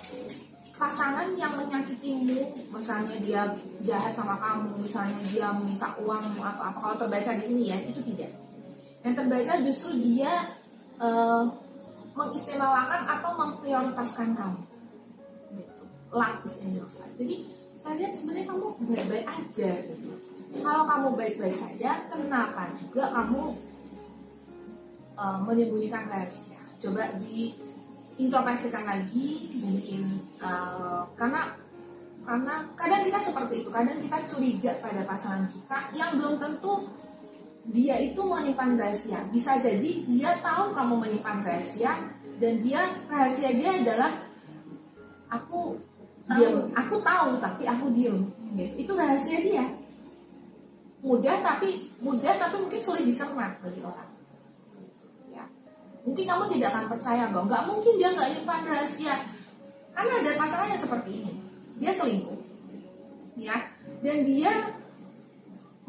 pasangan 0.79 1.27
yang 1.35 1.51
menyakitimu. 1.59 2.71
Misalnya 2.71 3.19
dia 3.19 3.41
jahat 3.83 4.15
sama 4.15 4.39
kamu 4.39 4.79
misalnya 4.79 5.19
dia 5.27 5.51
minta 5.51 5.91
uang 5.99 6.39
atau 6.39 6.63
apa. 6.63 6.77
Kalau 6.79 6.95
terbaca 7.03 7.31
di 7.35 7.43
sini 7.43 7.63
ya 7.71 7.77
itu 7.83 7.99
tidak. 8.13 8.31
Yang 9.03 9.13
terbaca 9.19 9.53
justru 9.61 9.91
dia 9.99 10.31
uh, 11.03 11.43
mengistimewakan 12.15 13.01
atau 13.03 13.31
memprioritaskan 13.35 14.31
kamu. 14.33 14.61
Gitu. 15.59 15.83
luck 16.15 16.39
is 16.47 16.55
in 16.63 16.79
your 16.79 16.87
side. 16.87 17.11
Jadi 17.19 17.43
saya 17.85 18.01
lihat 18.01 18.13
sebenarnya 18.17 18.49
kamu 18.49 18.67
baik-baik 18.89 19.27
aja 19.29 19.71
gitu. 19.85 20.09
Kalau 20.57 20.83
kamu 20.89 21.07
baik-baik 21.13 21.53
saja 21.53 22.01
kenapa 22.09 22.65
juga 22.81 23.13
kamu 23.13 23.53
uh, 25.13 25.37
menyembunyikan 25.45 26.09
rahasia 26.09 26.57
coba 26.81 27.13
di 27.21 27.53
introspeksikan 28.17 28.89
lagi 28.89 29.53
mungkin 29.61 30.01
uh, 30.41 31.05
karena 31.13 31.53
karena 32.25 32.55
kadang 32.73 33.05
kita 33.05 33.21
seperti 33.21 33.61
itu. 33.61 33.69
Kadang 33.69 34.01
kita 34.01 34.17
curiga 34.25 34.71
pada 34.81 35.05
pasangan 35.05 35.45
kita 35.45 35.77
yang 35.93 36.17
belum 36.17 36.41
tentu 36.41 36.89
dia 37.69 38.01
itu 38.01 38.17
menyimpan 38.25 38.81
rahasia. 38.81 39.21
Bisa 39.29 39.61
jadi 39.61 40.01
dia 40.09 40.33
tahu 40.41 40.73
kamu 40.73 41.05
menyimpan 41.05 41.37
rahasia 41.45 42.01
dan 42.41 42.65
dia 42.65 42.81
rahasia 43.13 43.53
dia 43.53 43.77
adalah 43.77 44.09
aku 45.29 45.77
diam. 46.25 46.73
Aku 46.73 46.95
tahu 47.05 47.37
tapi 47.37 47.63
aku 47.69 47.85
diem 47.93 48.25
gitu. 48.57 48.73
itu 48.81 48.91
rahasia 48.97 49.39
dia. 49.45 49.65
Mudah 51.05 51.37
tapi 51.45 51.85
mudah 52.01 52.33
tapi 52.41 52.55
mungkin 52.57 52.81
sulit 52.81 53.05
dicerna 53.05 53.53
bagi 53.61 53.81
orang. 53.85 54.09
Mungkin 56.05 56.21
kamu 56.21 56.45
tidak 56.53 56.69
akan 56.69 56.85
percaya 56.85 57.25
bahwa 57.33 57.49
nggak 57.49 57.63
mungkin 57.65 57.93
dia 57.97 58.09
nggak 58.13 58.29
nyimpan 58.37 58.61
rahasia. 58.69 59.15
Karena 59.89 60.13
ada 60.21 60.31
pasangan 60.37 60.69
yang 60.69 60.81
seperti 60.81 61.11
ini. 61.17 61.33
Dia 61.81 61.91
selingkuh. 61.97 62.39
Ya. 63.41 63.57
Dan 64.05 64.21
dia 64.21 64.53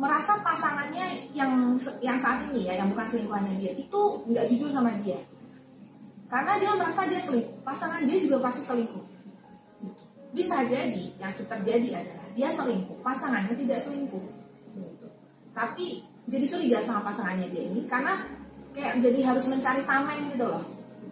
merasa 0.00 0.40
pasangannya 0.40 1.32
yang 1.36 1.76
yang 2.00 2.16
saat 2.20 2.44
ini 2.48 2.68
ya 2.68 2.80
yang 2.80 2.92
bukan 2.92 3.08
selingkuhannya 3.08 3.56
dia 3.60 3.72
itu 3.76 4.00
nggak 4.24 4.48
jujur 4.52 4.72
sama 4.72 4.92
dia. 5.04 5.20
Karena 6.32 6.56
dia 6.60 6.72
merasa 6.76 7.04
dia 7.04 7.20
selingkuh. 7.20 7.60
Pasangan 7.60 8.08
dia 8.08 8.16
juga 8.16 8.40
pasti 8.40 8.64
selingkuh 8.64 9.15
bisa 10.36 10.60
jadi 10.68 11.04
yang 11.16 11.32
terjadi 11.32 12.04
adalah 12.04 12.28
dia 12.36 12.52
selingkuh 12.52 13.00
pasangannya 13.00 13.56
tidak 13.56 13.80
selingkuh 13.80 14.26
gitu. 14.76 15.08
tapi 15.56 16.04
jadi 16.26 16.44
curiga 16.44 16.78
sama 16.84 17.08
pasangannya 17.08 17.48
dia 17.48 17.64
ini 17.64 17.88
karena 17.88 18.18
kayak 18.76 19.00
jadi 19.00 19.18
harus 19.24 19.44
mencari 19.48 19.82
tameng 19.88 20.20
gitu 20.34 20.44
loh. 20.44 20.64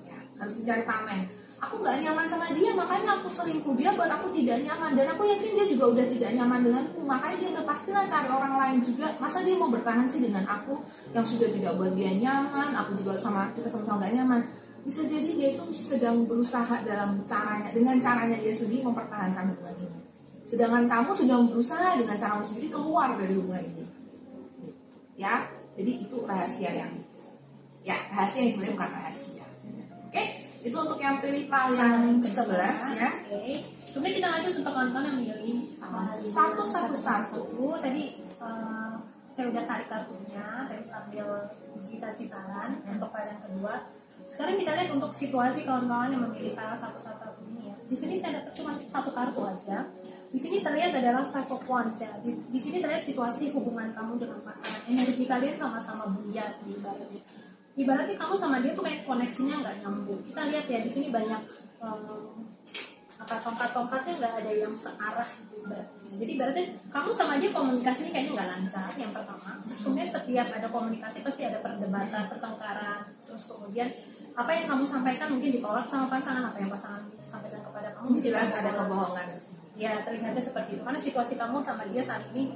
Ya, 0.04 0.18
harus 0.36 0.54
mencari 0.60 0.82
tameng. 0.84 1.22
Aku 1.64 1.80
nggak 1.80 1.96
nyaman 2.04 2.28
sama 2.28 2.52
dia 2.52 2.76
makanya 2.76 3.16
aku 3.16 3.32
selingkuh 3.32 3.72
dia 3.72 3.94
buat 3.96 4.10
aku 4.10 4.28
tidak 4.36 4.60
nyaman. 4.68 4.92
Dan 4.92 5.16
aku 5.16 5.24
yakin 5.24 5.56
dia 5.56 5.66
juga 5.72 5.84
udah 5.96 6.06
tidak 6.12 6.30
nyaman 6.36 6.60
denganku. 6.60 7.00
Makanya 7.08 7.36
dia 7.40 7.48
udah 7.56 7.64
pastilah 7.64 8.04
cari 8.04 8.28
orang 8.28 8.54
lain 8.60 8.78
juga. 8.84 9.06
Masa 9.16 9.40
dia 9.40 9.56
mau 9.56 9.72
bertahan 9.72 10.04
sih 10.04 10.20
dengan 10.20 10.44
aku 10.44 10.76
yang 11.16 11.24
sudah 11.24 11.48
tidak 11.48 11.72
buat 11.80 11.96
dia 11.96 12.12
nyaman 12.12 12.76
aku 12.76 13.00
juga 13.00 13.16
sama 13.16 13.48
kita 13.56 13.70
sama-sama 13.70 14.04
gak 14.04 14.12
nyaman 14.12 14.40
bisa 14.84 15.00
jadi 15.08 15.30
dia 15.32 15.48
itu 15.56 15.64
sedang 15.80 16.28
berusaha 16.28 16.84
dalam 16.84 17.24
caranya 17.24 17.72
dengan 17.72 17.96
caranya 17.96 18.36
dia 18.36 18.52
sendiri 18.52 18.84
mempertahankan 18.84 19.56
hubungan 19.56 19.76
ini. 19.80 20.00
Sedangkan 20.44 20.84
kamu 20.84 21.10
sedang 21.16 21.48
berusaha 21.48 21.96
dengan 21.96 22.20
cara 22.20 22.44
sendiri 22.44 22.68
keluar 22.68 23.16
dari 23.16 23.32
hubungan 23.32 23.64
ini. 23.64 23.84
Ya 25.16 25.48
jadi 25.72 26.04
itu 26.04 26.28
rahasia 26.28 26.70
yang 26.84 26.92
ya 27.80 27.96
rahasia 28.12 28.44
yang 28.44 28.52
sebenarnya 28.52 28.76
bukan 28.76 28.90
rahasia. 28.92 29.46
Oke 30.04 30.22
itu 30.64 30.76
untuk 30.76 31.00
yang 31.00 31.16
pilih 31.20 31.44
pal 31.48 31.72
yang 31.72 32.20
ke 32.20 32.28
sebelas 32.28 32.78
ya. 32.92 33.08
Oke. 33.32 33.64
Kemudian 33.94 34.14
kita 34.20 34.28
lanjut 34.28 34.52
untuk 34.58 34.72
kawan-kawan 34.74 35.06
yang 35.06 35.18
milih. 35.22 35.58
Satu 36.28 36.62
satu 36.66 36.96
satu 36.98 37.40
tadi 37.80 38.20
uh, 38.42 39.00
saya 39.32 39.48
udah 39.48 39.64
tarik 39.64 39.88
kartunya 39.88 40.68
tadi 40.68 40.84
sambil 40.84 41.48
dikasih 41.80 42.26
saran. 42.28 42.84
Hmm. 42.84 43.00
untuk 43.00 43.08
pal 43.08 43.24
yang 43.24 43.40
kedua 43.40 43.80
sekarang 44.24 44.54
kita 44.56 44.70
lihat 44.74 44.88
untuk 44.92 45.10
situasi 45.12 45.68
kawan-kawan 45.68 46.12
yang 46.12 46.22
memilih 46.28 46.56
pal 46.56 46.72
satu 46.72 46.98
satu 46.98 47.38
ini 47.48 47.68
ya. 47.70 47.76
Di 47.84 47.96
sini 47.96 48.14
saya 48.16 48.40
dapat 48.40 48.52
cuma 48.56 48.72
satu 48.84 49.10
kartu 49.12 49.40
aja. 49.44 49.88
Di 50.34 50.38
sini 50.40 50.66
terlihat 50.66 50.90
adalah 50.98 51.22
five 51.30 51.46
of 51.46 51.62
wands 51.70 52.02
ya. 52.02 52.10
Di, 52.24 52.34
di 52.34 52.58
sini 52.58 52.82
terlihat 52.82 53.04
situasi 53.04 53.54
hubungan 53.54 53.94
kamu 53.94 54.18
dengan 54.18 54.42
pasangan. 54.42 54.82
Energi 54.90 55.24
kalian 55.30 55.54
sama-sama 55.54 56.10
buyar 56.10 56.58
di 56.66 56.74
ibaratnya 56.74 57.22
ibaratnya 57.74 58.14
kamu 58.14 58.34
sama 58.38 58.62
dia 58.62 58.70
tuh 58.70 58.86
kayak 58.86 59.02
koneksinya 59.02 59.54
nggak 59.62 59.76
nyambung. 59.82 60.20
Kita 60.22 60.42
lihat 60.46 60.66
ya 60.70 60.78
di 60.82 60.90
sini 60.90 61.06
banyak 61.10 61.42
um, 61.82 62.46
apa 63.18 63.40
tongkat-tongkatnya 63.40 64.12
nggak 64.20 64.34
ada 64.42 64.52
yang 64.52 64.74
searah 64.74 65.26
gitu 65.26 65.66
ibaratnya. 65.66 66.00
Jadi 66.14 66.30
ibaratnya 66.38 66.64
kamu 66.92 67.10
sama 67.10 67.34
dia 67.42 67.50
komunikasinya 67.50 68.10
kayaknya 68.14 68.32
nggak 68.38 68.50
lancar 68.54 68.90
yang 68.94 69.12
pertama. 69.14 69.50
Terus 69.66 69.80
kemudian 69.82 70.08
setiap 70.08 70.46
ada 70.54 70.68
komunikasi 70.70 71.18
pasti 71.26 71.42
ada 71.42 71.58
perdebatan 71.58 72.22
pertengkaran. 72.30 73.00
Terus 73.26 73.42
kemudian 73.50 73.88
apa 74.34 74.50
yang 74.50 74.66
kamu 74.66 74.82
sampaikan 74.82 75.30
mungkin 75.30 75.50
ditolak 75.54 75.86
sama 75.86 76.10
pasangan 76.10 76.50
apa 76.50 76.58
yang 76.58 76.66
pasangan 76.66 77.06
sampaikan 77.22 77.62
kepada 77.62 77.88
kamu 77.94 78.18
jelas 78.18 78.50
ada 78.50 78.70
kebohongan 78.74 79.26
ya 79.78 80.02
terlihatnya 80.02 80.42
seperti 80.42 80.78
itu. 80.78 80.82
Karena 80.82 81.00
situasi 81.00 81.34
kamu 81.38 81.62
sama 81.62 81.82
dia 81.86 82.02
saat 82.02 82.26
ini 82.34 82.50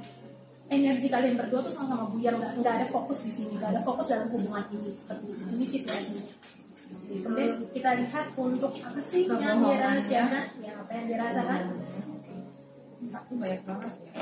energi 0.67 1.07
kalian 1.07 1.39
berdua 1.39 1.63
tuh 1.63 1.71
sama-sama 1.71 2.11
buyar. 2.11 2.35
Nggak 2.35 2.51
nggak 2.59 2.73
ada 2.83 2.87
fokus 2.87 3.23
di 3.23 3.31
sini. 3.31 3.55
Nggak 3.55 3.79
ada 3.79 3.81
fokus 3.83 4.11
dalam 4.11 4.27
hubungan 4.27 4.63
ini. 4.75 4.91
Seperti 4.91 5.25
ini 5.31 5.43
ini 5.55 5.65
situasinya. 5.67 6.33
Kemudian 7.09 7.51
kita 7.71 7.89
lihat 7.95 8.25
untuk 8.35 8.73
apa 8.81 8.99
sih 8.99 9.23
yang 9.29 9.59
dirahasiakan 9.63 10.45
ya. 10.59 10.71
Apa 10.83 10.91
yang 10.95 11.05
dirasakan? 11.07 11.61
Satu 13.09 13.33
banyak 13.39 13.63
banget 13.63 13.93
ya 14.03 14.13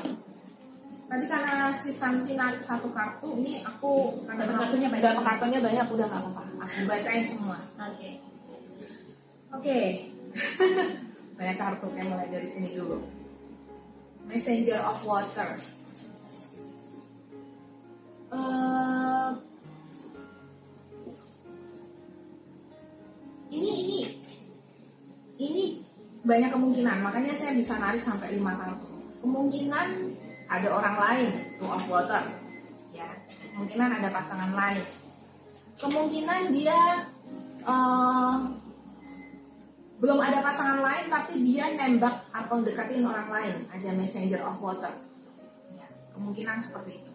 Nanti 1.07 1.25
karena 1.31 1.71
si 1.71 1.89
Santi 1.95 2.35
narik 2.35 2.59
satu 2.59 2.91
kartu, 2.91 3.39
ini 3.39 3.63
aku 3.63 4.23
karena 4.27 4.43
dapat 4.43 4.55
kartunya 4.67 4.87
banyak. 4.91 5.03
Dapat 5.07 5.23
kartunya 5.23 5.59
banyak, 5.63 5.85
udah 5.87 6.05
nggak 6.11 6.21
apa-apa. 6.21 6.43
Aku 6.67 6.79
bacain 6.83 7.23
semua. 7.23 7.57
Oke. 7.79 7.87
Okay. 7.95 8.13
Oke. 9.55 9.63
Okay. 9.63 9.87
banyak 11.39 11.55
kartu, 11.55 11.87
yang 11.95 12.07
mulai 12.11 12.27
dari 12.27 12.47
sini 12.51 12.75
dulu. 12.75 12.99
Messenger 14.27 14.79
of 14.83 14.99
Water. 15.07 15.49
Eh, 18.27 19.29
ini 23.55 23.69
ini 23.71 23.99
ini 25.39 25.63
banyak 26.27 26.51
kemungkinan 26.51 26.99
makanya 26.99 27.31
saya 27.39 27.55
bisa 27.55 27.79
narik 27.79 28.03
sampai 28.03 28.35
lima 28.35 28.51
kartu 28.59 28.91
kemungkinan 29.23 29.87
ada 30.47 30.67
orang 30.71 30.95
lain 30.95 31.29
two 31.59 31.67
of 31.67 31.83
water. 31.91 32.23
Ya 32.95 33.07
kemungkinan 33.51 33.89
ada 33.99 34.09
pasangan 34.09 34.51
lain. 34.55 34.83
Kemungkinan 35.77 36.41
dia 36.55 36.79
uh, 37.67 38.37
belum 39.97 40.19
ada 40.21 40.39
pasangan 40.41 40.79
lain 40.81 41.05
tapi 41.11 41.33
dia 41.43 41.69
nembak 41.75 42.15
atau 42.31 42.63
deketin 42.63 43.05
orang 43.05 43.27
lain. 43.27 43.55
Ada 43.69 43.91
messenger 43.93 44.41
of 44.47 44.57
water. 44.63 44.93
Ya, 45.75 45.85
kemungkinan 46.15 46.63
seperti 46.63 47.03
itu. 47.03 47.11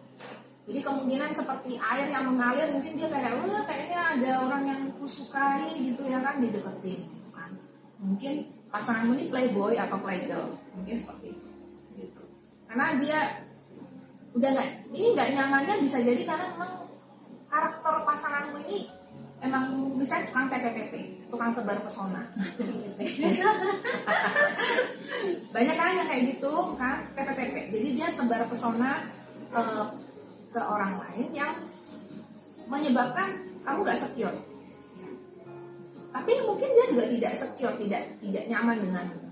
Jadi 0.63 0.79
kemungkinan 0.79 1.35
seperti 1.35 1.75
air 1.75 2.07
yang 2.07 2.23
mengalir 2.23 2.71
mungkin 2.71 2.95
dia 2.95 3.11
kayak 3.11 3.35
wah 3.35 3.67
kayaknya 3.67 3.99
ada 4.15 4.31
orang 4.47 4.63
yang 4.63 4.81
kusukai 4.95 5.75
gitu 5.75 6.07
ya 6.07 6.23
kan 6.23 6.39
dideketin 6.39 7.03
gitu 7.03 7.29
kan. 7.35 7.51
Mungkin 7.99 8.47
pasangan 8.71 9.11
ini 9.11 9.27
playboy 9.27 9.75
atau 9.75 9.99
playgirl. 9.99 10.55
Mungkin 10.71 10.95
seperti 10.95 11.35
itu 11.35 11.52
karena 12.73 12.97
dia 12.97 13.19
udah 14.33 14.49
nggak 14.49 14.69
ini 14.97 15.07
nggak 15.13 15.29
nyamannya 15.37 15.75
bisa 15.85 16.01
jadi 16.01 16.25
karena 16.25 16.45
memang 16.57 16.89
karakter 17.53 18.01
pasanganmu 18.01 18.57
ini 18.65 18.89
emang 19.45 19.93
misalnya 19.93 20.33
tukang 20.33 20.49
TPTP 20.49 20.93
tukang 21.29 21.53
tebar 21.53 21.77
pesona 21.85 22.25
banyak 25.53 25.75
kan 25.77 25.93
yang 26.01 26.09
kayak 26.09 26.23
gitu 26.33 26.53
kan 26.81 27.05
TPTP 27.13 27.55
jadi 27.69 27.87
dia 27.93 28.07
tebar 28.17 28.41
pesona 28.49 29.05
uh, 29.53 29.85
ke 30.49 30.61
orang 30.61 30.97
lain 30.97 31.29
yang 31.29 31.53
menyebabkan 32.69 33.41
kamu 33.65 33.79
gak 33.81 33.99
secure. 33.99 34.37
Tapi 36.13 36.31
mungkin 36.45 36.69
dia 36.77 36.85
juga 36.93 37.05
tidak 37.09 37.33
secure, 37.33 37.75
tidak 37.81 38.01
tidak 38.21 38.43
nyaman 38.45 38.77
dengan. 38.77 39.22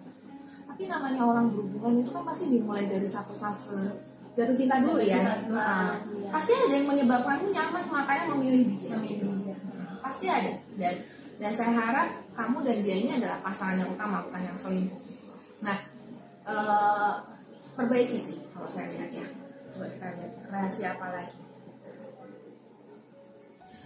Tapi 0.82 0.90
namanya 0.90 1.22
orang 1.30 1.46
berhubungan 1.54 2.02
itu 2.02 2.10
kan 2.10 2.26
pasti 2.26 2.50
dimulai 2.50 2.90
dari 2.90 3.06
satu 3.06 3.38
fase 3.38 4.02
jatuh 4.34 4.58
cinta 4.58 4.82
dulu 4.82 4.98
ya. 4.98 5.46
nah, 5.46 5.94
iya. 6.10 6.34
Pasti 6.34 6.58
ada 6.58 6.74
yang 6.74 6.90
menyebabkan 6.90 7.38
nyaman 7.54 7.86
makanya 7.86 8.26
memilih 8.34 8.66
dia. 8.66 8.98
Gitu. 9.06 9.30
Pasti 10.02 10.26
ada 10.26 10.58
dan 10.82 11.06
dan 11.38 11.54
saya 11.54 11.78
harap 11.78 12.10
kamu 12.34 12.66
dan 12.66 12.82
dia 12.82 12.98
ini 12.98 13.14
adalah 13.14 13.38
pasangan 13.46 13.78
yang 13.78 13.94
utama 13.94 14.26
bukan 14.26 14.42
yang 14.42 14.58
selingkuh. 14.58 14.98
Nah, 15.62 15.78
eh, 16.50 17.14
perbaiki 17.78 18.18
sih 18.18 18.42
kalau 18.50 18.66
saya 18.66 18.90
lihat 18.98 19.14
ya 19.14 19.28
coba 19.70 19.86
kita 19.86 20.08
lihat 20.18 20.32
rahasia 20.50 20.98
apa 20.98 21.08
lagi 21.14 21.38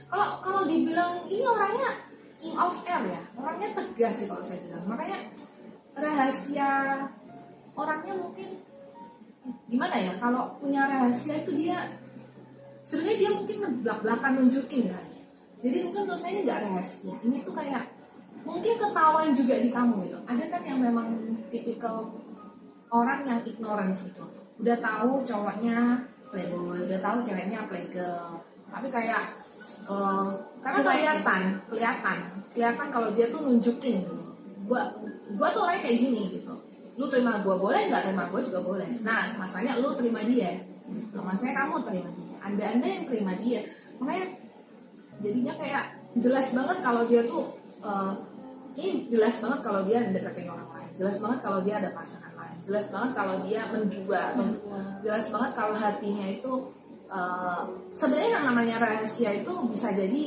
kalau 0.07 0.27
kalau 0.39 0.61
dibilang 0.63 1.27
ini 1.27 1.43
orangnya 1.43 1.91
king 2.39 2.55
of 2.55 2.79
air 2.87 3.03
ya 3.03 3.21
orangnya 3.35 3.69
tegas 3.75 4.23
sih 4.23 4.27
kalau 4.31 4.39
saya 4.47 4.63
bilang 4.63 4.87
makanya 4.87 5.19
rahasia 5.95 6.71
orangnya 7.75 8.13
mungkin 8.19 8.49
gimana 9.69 9.95
ya 9.97 10.13
kalau 10.19 10.57
punya 10.59 10.87
rahasia 10.87 11.41
itu 11.41 11.51
dia 11.55 11.77
sebenarnya 12.85 13.17
dia 13.17 13.31
mungkin 13.33 13.57
belak 13.81 13.99
belakan 14.05 14.31
nunjukin 14.41 14.93
ya. 14.93 15.01
jadi 15.65 15.77
mungkin 15.89 16.01
menurut 16.05 16.21
saya 16.21 16.31
ini 16.37 16.41
nggak 16.45 16.61
rahasia. 16.69 17.15
Ini 17.25 17.37
tuh 17.41 17.53
kayak 17.57 17.83
mungkin 18.45 18.73
ketahuan 18.77 19.33
juga 19.33 19.55
di 19.57 19.69
kamu 19.73 20.05
gitu. 20.05 20.17
Ada 20.29 20.45
kan 20.53 20.61
yang 20.61 20.79
memang 20.85 21.07
tipikal 21.49 22.13
orang 22.93 23.25
yang 23.25 23.41
ignorance 23.41 24.05
gitu. 24.05 24.21
Udah 24.61 24.77
tahu 24.77 25.25
cowoknya 25.25 26.05
playboy 26.29 26.85
udah 26.85 26.99
tahu 27.01 27.17
ceweknya 27.25 27.65
playgirl. 27.65 28.45
Tapi 28.69 28.87
kayak 28.93 29.23
eh, 29.89 30.25
karena 30.61 30.79
kelihatan 30.85 31.41
kelihatan. 31.73 32.17
Kelihatan 32.53 32.87
kalau 32.93 33.09
dia 33.17 33.25
tuh 33.33 33.41
nunjukin 33.41 34.05
gitu. 34.05 34.24
Gua 34.65 34.81
gua 35.37 35.47
tuh 35.53 35.61
orangnya 35.65 35.81
kayak 35.85 35.97
gini 36.01 36.21
gitu. 36.41 36.53
Lu 36.97 37.05
terima 37.07 37.39
gua 37.45 37.55
boleh 37.57 37.87
nggak 37.87 38.03
terima 38.09 38.25
gua 38.29 38.41
juga 38.41 38.59
boleh. 38.65 38.89
Nah 39.05 39.37
masanya 39.37 39.77
lu 39.79 39.93
terima 39.95 40.21
dia. 40.25 40.61
Gitu. 40.85 41.17
masanya 41.17 41.65
kamu 41.65 41.75
terima 41.81 42.09
dia. 42.13 42.35
Anda 42.45 42.63
anda 42.77 42.87
yang 42.87 43.05
terima 43.09 43.33
dia. 43.41 43.61
Makanya 43.97 44.25
jadinya 45.17 45.53
kayak 45.57 45.85
jelas 46.21 46.47
banget 46.53 46.77
kalau 46.85 47.01
dia 47.09 47.21
tuh 47.25 47.43
eh, 47.81 48.13
ini 48.75 49.07
jelas 49.09 49.39
banget 49.41 49.59
kalau 49.65 49.81
dia 49.87 50.05
deketin 50.13 50.49
orang 50.51 50.69
lain. 50.69 50.91
Jelas 50.95 51.17
banget 51.17 51.39
kalau 51.41 51.59
dia 51.65 51.75
ada 51.81 51.89
pasangan 51.95 52.33
lain. 52.37 52.57
Jelas 52.65 52.85
banget 52.93 53.11
kalau 53.17 53.35
dia 53.45 53.61
mendua 53.73 54.19
atau 54.33 54.45
jelas 55.01 55.25
banget 55.33 55.51
kalau 55.57 55.73
hatinya 55.73 56.27
itu 56.29 56.53
eh, 57.09 57.61
sebenarnya 57.97 58.31
yang 58.41 58.45
namanya 58.45 58.75
rahasia 58.77 59.31
itu 59.41 59.53
bisa 59.73 59.89
jadi 59.89 60.23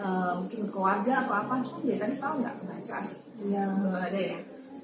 eh, 0.00 0.32
mungkin 0.40 0.64
keluarga 0.72 1.28
atau 1.28 1.34
apa. 1.44 1.60
Cuma 1.60 1.84
dia 1.84 2.00
tadi 2.00 2.16
tahu 2.16 2.40
nggak? 2.40 2.56
Baca 2.64 2.98
sih 3.04 3.29
Iya. 3.40 3.62
belum 3.72 3.94
ada 3.96 4.20
ya 4.20 4.38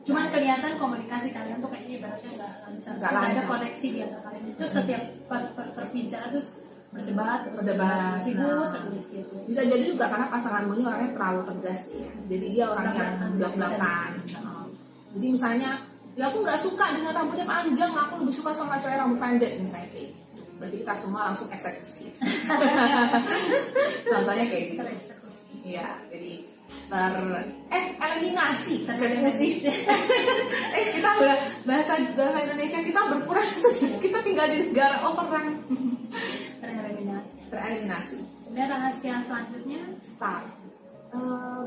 Cuman 0.06 0.30
kelihatan 0.30 0.72
komunikasi 0.78 1.34
kalian 1.34 1.58
tuh 1.58 1.66
kayaknya 1.66 1.98
ibaratnya 1.98 2.30
nggak 2.38 2.52
lancar. 2.62 2.92
Nggak 2.94 3.10
ada 3.10 3.26
lancar. 3.26 3.44
koneksi 3.50 3.86
di 3.90 3.98
antara 4.06 4.22
kalian. 4.22 4.44
Itu 4.54 4.64
setiap 4.70 5.02
per, 5.26 5.42
per, 5.58 5.66
perbicaraan 5.74 6.30
terus 6.30 6.48
berdebat, 6.94 7.38
terus 7.44 7.58
Berdebat, 7.60 8.18
ribut, 8.24 8.68
nah. 8.72 8.82
terus 8.88 9.06
gitu. 9.12 9.36
bisa 9.44 9.62
jadi 9.68 9.84
juga 9.84 10.04
karena 10.08 10.26
pasanganmu 10.32 10.72
ini 10.78 10.84
orangnya 10.86 11.10
terlalu 11.12 11.40
tegas 11.44 11.80
ya 11.92 12.08
jadi 12.24 12.46
dia 12.48 12.64
orang 12.72 12.86
yang 12.94 13.10
belak 13.36 13.52
belakan 13.58 14.10
jadi 15.12 15.26
misalnya 15.28 15.70
ya 16.16 16.24
aku 16.32 16.38
nggak 16.40 16.60
suka 16.62 16.86
dengan 16.96 17.12
rambutnya 17.12 17.44
panjang 17.44 17.92
aku 17.92 18.12
lebih 18.24 18.34
suka 18.40 18.50
sama 18.56 18.80
cewek 18.80 18.96
rambut 18.96 19.18
pendek 19.20 19.52
misalnya 19.60 19.88
kayak 19.92 20.08
gitu 20.16 20.42
berarti 20.56 20.76
kita 20.80 20.94
semua 20.96 21.20
langsung 21.28 21.48
eksekusi 21.52 22.06
contohnya 24.16 24.44
kayak 24.48 24.64
gitu. 24.72 24.82
Iya, 25.66 25.98
jadi 26.08 26.46
ter 26.86 27.14
eh 27.74 27.84
eliminasi 27.98 28.86
Tersebut. 28.86 29.26
eh 30.76 30.84
kita 30.94 31.10
bahasa 31.66 31.92
bahasa 32.14 32.38
Indonesia 32.46 32.78
kita 32.80 33.00
berkurang 33.10 33.48
kita 33.98 34.18
tinggal 34.22 34.46
di 34.48 34.70
negara 34.70 35.02
orang 35.02 35.58
Tereliminasi. 36.62 37.34
tereliminasi. 37.52 38.16
Kemudian 38.48 38.68
rahasia 38.72 39.20
selanjutnya? 39.22 39.80
Star 40.00 40.42
Eh, 41.16 41.62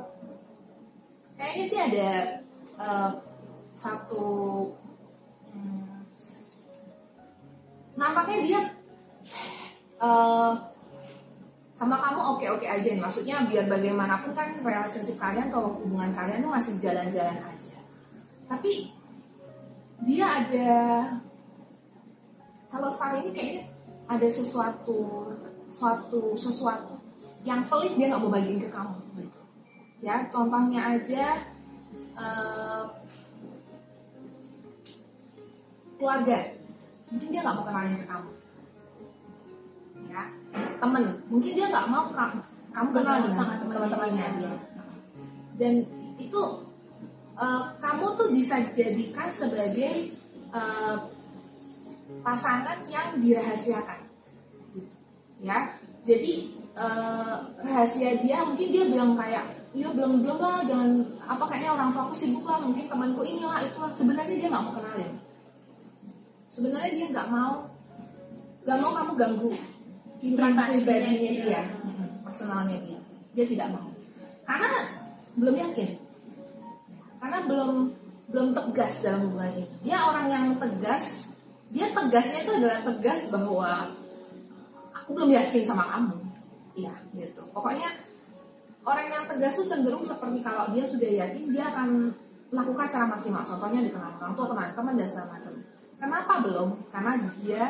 kayaknya 1.39 1.65
sih 1.71 1.79
ada 1.79 2.09
eh, 2.77 3.11
satu 3.79 4.27
hmm, 5.55 6.03
nampaknya 7.95 8.37
dia 8.43 8.61
eh, 10.03 10.51
sama 11.79 11.95
kamu 11.95 12.19
oke 12.35 12.45
oke 12.59 12.67
aja 12.67 12.91
nih. 12.91 12.99
Maksudnya 12.99 13.47
biar 13.47 13.71
bagaimanapun 13.71 14.35
kan 14.35 14.51
relationship 14.59 15.15
kalian 15.15 15.47
atau 15.47 15.79
hubungan 15.79 16.11
kalian 16.11 16.43
tuh 16.43 16.51
masih 16.51 16.75
jalan-jalan 16.83 17.39
aja. 17.39 17.79
Tapi 18.51 18.91
dia 20.03 20.27
ada 20.27 20.71
kalau 22.67 22.91
sekarang 22.91 23.23
ini 23.23 23.31
kayaknya 23.31 23.63
ada 24.11 24.27
sesuatu 24.27 25.31
suatu 25.71 26.35
sesuatu 26.35 26.99
yang 27.47 27.63
pelit 27.63 27.95
dia 27.95 28.11
nggak 28.11 28.27
mau 28.27 28.35
bagiin 28.35 28.59
ke 28.59 28.67
kamu 28.67 28.99
gitu. 29.23 29.39
Ya 30.03 30.27
contohnya 30.27 30.99
aja 30.99 31.39
eh, 32.19 32.83
keluarga. 35.95 36.59
Mungkin 37.07 37.31
dia 37.31 37.39
nggak 37.39 37.55
mau 37.55 37.63
kenalin 37.63 37.95
ke 37.95 38.03
kamu. 38.03 38.31
Ya 40.11 40.23
temen. 40.79 41.03
Mungkin 41.27 41.51
dia 41.53 41.67
nggak 41.67 41.87
mau 41.91 42.09
kamu 42.11 42.39
kamu 42.69 42.89
kenal 42.93 43.15
dengan 43.25 43.33
sama 43.33 43.53
teman-temannya 43.57 44.27
dia. 44.39 44.53
dan 45.59 45.73
itu 46.15 46.41
eh, 47.35 47.63
kamu 47.83 48.05
tuh 48.15 48.27
bisa 48.31 48.55
jadikan 48.71 49.27
sebagai 49.35 50.15
eh, 50.53 50.95
pasangan 52.23 52.79
yang 52.87 53.19
dirahasiakan. 53.19 53.99
Gitu 54.75 54.95
ya. 55.43 55.75
Jadi 56.07 56.33
eh, 56.77 57.35
rahasia 57.63 58.23
dia 58.23 58.45
mungkin 58.47 58.69
dia 58.71 58.83
bilang 58.87 59.13
kayak 59.19 59.45
ya 59.69 59.85
belum 59.93 60.25
belum 60.25 60.41
lah 60.41 60.65
jangan 60.65 61.05
apa 61.29 61.45
kayaknya 61.45 61.77
orang 61.77 61.89
tua 61.93 62.09
aku 62.09 62.15
sibuk 62.17 62.41
lah 62.41 62.57
mungkin 62.57 62.89
temanku 62.89 63.21
inilah 63.21 63.61
itulah 63.61 63.93
sebenarnya 63.93 64.35
dia 64.39 64.47
nggak 64.49 64.63
mau 64.63 64.73
kenalin. 64.73 65.11
Sebenarnya 66.49 66.91
dia 66.95 67.07
nggak 67.11 67.27
mau 67.29 67.69
nggak 68.65 68.77
mau 68.81 68.91
kamu 68.93 69.13
ganggu 69.17 69.51
pribadinya 70.19 71.31
dia. 71.31 71.43
dia. 71.47 71.61
Personalnya 72.21 72.77
dia. 72.83 72.99
Dia 73.33 73.45
tidak 73.47 73.67
mau. 73.71 73.87
Karena 74.43 74.69
belum 75.39 75.55
yakin. 75.55 75.89
Karena 77.19 77.39
belum 77.47 77.71
belum 78.29 78.47
tegas 78.53 79.01
dalam 79.01 79.31
hubungan 79.31 79.51
ini. 79.57 79.65
Dia 79.87 79.97
orang 80.05 80.27
yang 80.29 80.45
tegas. 80.59 81.31
Dia 81.69 81.87
tegasnya 81.93 82.39
itu 82.45 82.51
adalah 82.53 82.79
tegas 82.85 83.19
bahwa 83.29 83.71
aku 84.93 85.09
belum 85.15 85.31
yakin 85.33 85.63
sama 85.65 85.85
kamu. 85.89 86.17
Iya 86.77 86.93
gitu. 87.17 87.41
Pokoknya 87.55 87.89
orang 88.85 89.07
yang 89.09 89.23
tegas 89.25 89.57
itu 89.57 89.65
cenderung 89.69 90.05
seperti 90.05 90.41
kalau 90.41 90.69
dia 90.73 90.85
sudah 90.85 91.09
yakin 91.09 91.43
dia 91.53 91.65
akan 91.69 92.13
lakukan 92.49 92.85
secara 92.89 93.05
maksimal. 93.09 93.43
Contohnya 93.45 93.85
dikenal 93.85 94.17
orang 94.17 94.33
tua 94.33 94.47
kenal 94.49 94.73
teman 94.73 94.93
dan 94.97 95.07
segala 95.09 95.27
macam. 95.37 95.53
Kenapa 95.99 96.33
belum? 96.41 96.69
Karena 96.89 97.11
dia 97.41 97.63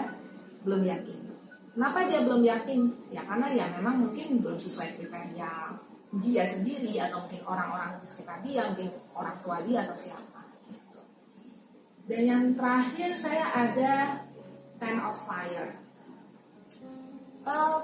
belum 0.64 0.82
yakin 0.86 1.19
kenapa 1.80 2.12
dia 2.12 2.20
belum 2.28 2.44
yakin 2.44 2.80
ya 3.08 3.24
karena 3.24 3.48
ya 3.56 3.66
memang 3.80 3.96
mungkin 4.04 4.44
belum 4.44 4.60
sesuai 4.60 5.00
kriteria 5.00 5.80
dia 6.20 6.44
sendiri 6.44 7.00
atau 7.00 7.24
mungkin 7.24 7.40
orang-orang 7.48 8.04
di 8.04 8.08
sekitar 8.12 8.44
dia 8.44 8.68
mungkin 8.68 8.92
orang 9.16 9.40
tua 9.40 9.64
dia 9.64 9.88
atau 9.88 9.96
siapa 9.96 10.44
gitu. 10.68 11.00
dan 12.12 12.22
yang 12.28 12.44
terakhir 12.60 13.16
saya 13.16 13.48
ada 13.56 13.94
ten 14.76 15.00
of 15.00 15.16
fire 15.24 15.80
Eh, 17.50 17.78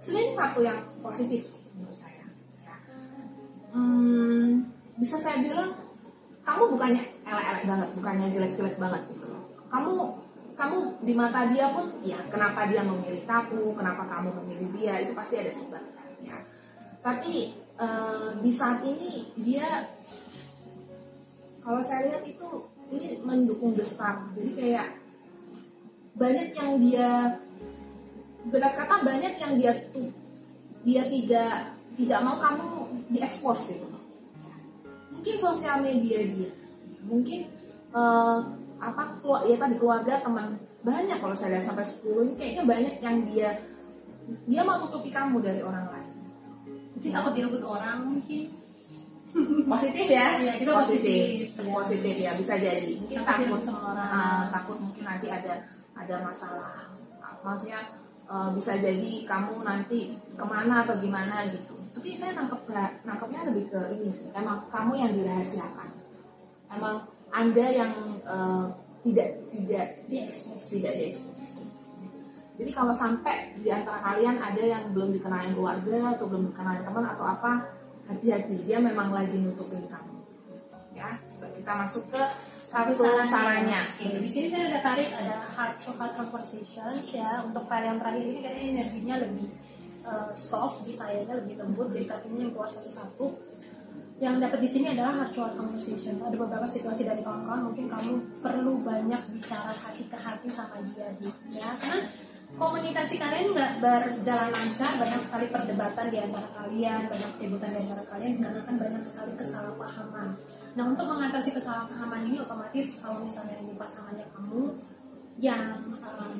sebenarnya 0.00 0.32
kartu 0.38 0.60
yang 0.64 0.80
positif 1.04 1.42
menurut 1.76 1.98
saya 1.98 2.24
ya. 2.62 2.76
Hmm, 3.74 4.64
bisa 4.96 5.18
saya 5.20 5.42
bilang 5.44 5.74
kamu 6.44 6.62
bukannya 6.76 7.02
elek-elek 7.24 7.64
banget 7.66 7.88
bukannya 7.98 8.26
jelek-jelek 8.32 8.76
banget 8.80 9.02
gitu 9.10 9.26
loh 9.28 9.42
kamu 9.68 9.92
kamu 10.54 11.02
di 11.02 11.12
mata 11.18 11.50
dia 11.50 11.70
pun 11.74 11.90
ya 12.06 12.18
kenapa 12.30 12.66
dia 12.70 12.86
memilih 12.86 13.22
kamu? 13.26 13.74
Kenapa 13.74 14.02
kamu 14.06 14.28
memilih 14.42 14.68
dia? 14.78 14.94
Itu 15.02 15.12
pasti 15.12 15.42
ada 15.42 15.50
sebabnya 15.50 16.02
ya 16.24 16.38
tapi 17.04 17.52
eh, 17.52 18.28
di 18.40 18.48
saat 18.48 18.80
ini 18.80 19.28
dia 19.36 19.84
kalau 21.60 21.84
saya 21.84 22.08
lihat 22.08 22.24
itu 22.24 22.48
ini 22.92 23.20
mendukung 23.20 23.76
the 23.76 23.84
star. 23.84 24.24
Jadi 24.32 24.50
kayak 24.56 24.88
banyak 26.16 26.48
yang 26.56 26.70
dia 26.80 27.08
berat 28.48 28.76
kata 28.76 29.04
banyak 29.04 29.34
yang 29.36 29.52
dia 29.60 29.72
tuh 29.92 30.08
dia 30.84 31.04
tidak 31.08 31.76
tidak 32.00 32.20
mau 32.24 32.40
kamu 32.40 32.68
diekspos 33.12 33.68
gitu. 33.68 33.88
Mungkin 35.12 35.36
sosial 35.36 35.84
media 35.84 36.24
dia 36.24 36.52
mungkin 37.04 37.52
eh, 37.92 38.38
apa 38.78 39.02
ya 39.46 39.56
tadi 39.56 39.74
keluarga 39.78 40.20
teman. 40.20 40.58
Banyak 40.84 41.18
kalau 41.18 41.32
saya 41.32 41.56
lihat 41.56 41.64
sampai 41.64 41.84
10 41.84 42.24
ini 42.28 42.34
kayaknya 42.36 42.62
banyak 42.68 42.94
yang 43.00 43.16
dia 43.28 43.50
dia 44.48 44.62
mau 44.64 44.80
tutupi 44.80 45.12
kamu 45.12 45.40
dari 45.40 45.60
orang 45.60 45.88
lain. 45.92 46.12
Mungkin 46.96 47.10
takut 47.12 47.32
direbut 47.36 47.62
orang 47.64 47.98
mungkin. 48.08 48.42
positif 49.74 50.06
ya? 50.06 50.38
Iya, 50.38 50.52
kita 50.62 50.70
positif. 50.78 51.50
positif, 51.50 51.58
ya. 51.58 51.72
positif 51.74 52.14
ya 52.22 52.30
bisa 52.38 52.54
jadi. 52.54 52.92
Mungkin 53.02 53.18
Takut 53.26 53.46
takut 53.50 53.60
sama 53.66 53.80
orang. 53.92 54.08
ah, 54.08 54.42
takut 54.54 54.78
mungkin 54.78 55.04
nanti 55.04 55.26
ada 55.26 55.54
ada 55.98 56.16
masalah. 56.22 56.86
Ah, 57.18 57.34
maksudnya 57.42 57.80
eh, 58.30 58.48
bisa 58.54 58.78
jadi 58.78 59.12
kamu 59.26 59.66
nanti 59.66 60.14
ke 60.38 60.44
mana 60.46 60.86
atau 60.86 60.94
gimana 61.02 61.50
gitu. 61.50 61.74
Tapi 61.94 62.14
saya 62.14 62.34
nangkep 62.38 62.62
nangkepnya 63.06 63.40
lebih 63.50 63.74
ke 63.74 63.80
ini 63.98 64.10
sih. 64.10 64.30
Emang 64.34 64.66
kamu 64.70 64.92
yang 65.02 65.12
dirahasiakan. 65.14 65.88
Emang 66.70 67.06
anda 67.34 67.66
yang 67.66 67.90
eh, 68.24 68.66
tidak 69.04 69.28
tidak 69.52 69.86
diekspos. 70.08 70.60
Tidak 70.72 70.92
diekspos. 70.96 71.40
Jadi 72.54 72.70
kalau 72.70 72.94
sampai 72.94 73.50
di 73.58 73.68
antara 73.68 73.98
kalian 73.98 74.38
ada 74.38 74.62
yang 74.62 74.94
belum 74.94 75.10
dikenalin 75.10 75.58
keluarga 75.58 76.14
atau 76.14 76.30
belum 76.30 76.54
dikenalin 76.54 76.82
teman 76.86 77.04
atau 77.10 77.24
apa 77.26 77.52
hati-hati. 78.06 78.62
Dia 78.62 78.78
memang 78.78 79.10
lagi 79.10 79.34
nutupin 79.34 79.82
kamu. 79.90 80.14
Ya 80.94 81.18
kita 81.42 81.72
masuk 81.74 82.06
ke 82.14 82.22
kartu 82.70 83.06
sarannya 83.30 83.80
Oke, 83.98 84.18
di 84.18 84.30
sini 84.30 84.46
saya 84.50 84.66
ada 84.66 84.80
tarik 84.82 85.06
ada 85.14 85.46
heart 85.54 85.78
to 85.82 85.90
heart 85.94 86.14
conversations 86.14 87.10
ya. 87.10 87.42
Untuk 87.42 87.66
file 87.66 87.90
yang 87.90 87.98
terakhir 87.98 88.22
ini 88.22 88.40
kayaknya 88.42 88.64
energinya 88.78 89.14
lebih 89.22 89.48
uh, 90.06 90.30
soft 90.30 90.86
di 90.86 90.92
sayanya 90.94 91.34
lebih 91.38 91.58
lembut 91.58 91.90
jadi 91.90 92.06
kartunya 92.06 92.46
yang 92.46 92.52
keluar 92.54 92.70
satu-satu 92.70 93.26
yang 94.22 94.38
dapat 94.38 94.62
di 94.62 94.68
sini 94.70 94.86
adalah 94.94 95.26
heart 95.26 95.58
conversation. 95.58 96.22
Ada 96.22 96.38
beberapa 96.38 96.66
situasi 96.70 97.02
dari 97.02 97.18
kawan-kawan 97.18 97.66
mungkin 97.66 97.90
kamu 97.90 98.12
perlu 98.38 98.78
banyak 98.86 99.20
bicara 99.34 99.74
hati 99.74 100.06
ke 100.06 100.14
hati 100.14 100.46
sama 100.46 100.78
dia 100.86 101.10
gitu 101.18 101.34
ya. 101.50 101.66
Karena 101.82 101.98
komunikasi 102.54 103.18
kalian 103.18 103.50
nggak 103.50 103.72
berjalan 103.82 104.54
lancar 104.54 104.92
banyak 104.94 105.20
sekali 105.26 105.46
perdebatan 105.50 106.06
di 106.14 106.18
antara 106.22 106.48
kalian 106.54 107.00
banyak 107.10 107.30
keributan 107.42 107.70
di 107.74 107.78
antara 107.82 108.02
kalian 108.06 108.30
dikarenakan 108.38 108.74
banyak 108.78 109.02
sekali 109.02 109.32
kesalahpahaman. 109.34 110.28
Nah 110.78 110.84
untuk 110.86 111.06
mengatasi 111.10 111.50
kesalahpahaman 111.50 112.20
ini 112.30 112.38
otomatis 112.38 112.86
kalau 113.02 113.18
misalnya 113.18 113.58
ini 113.58 113.74
pasangannya 113.74 114.26
kamu 114.30 114.62
yang 115.42 115.82
um, 115.90 116.34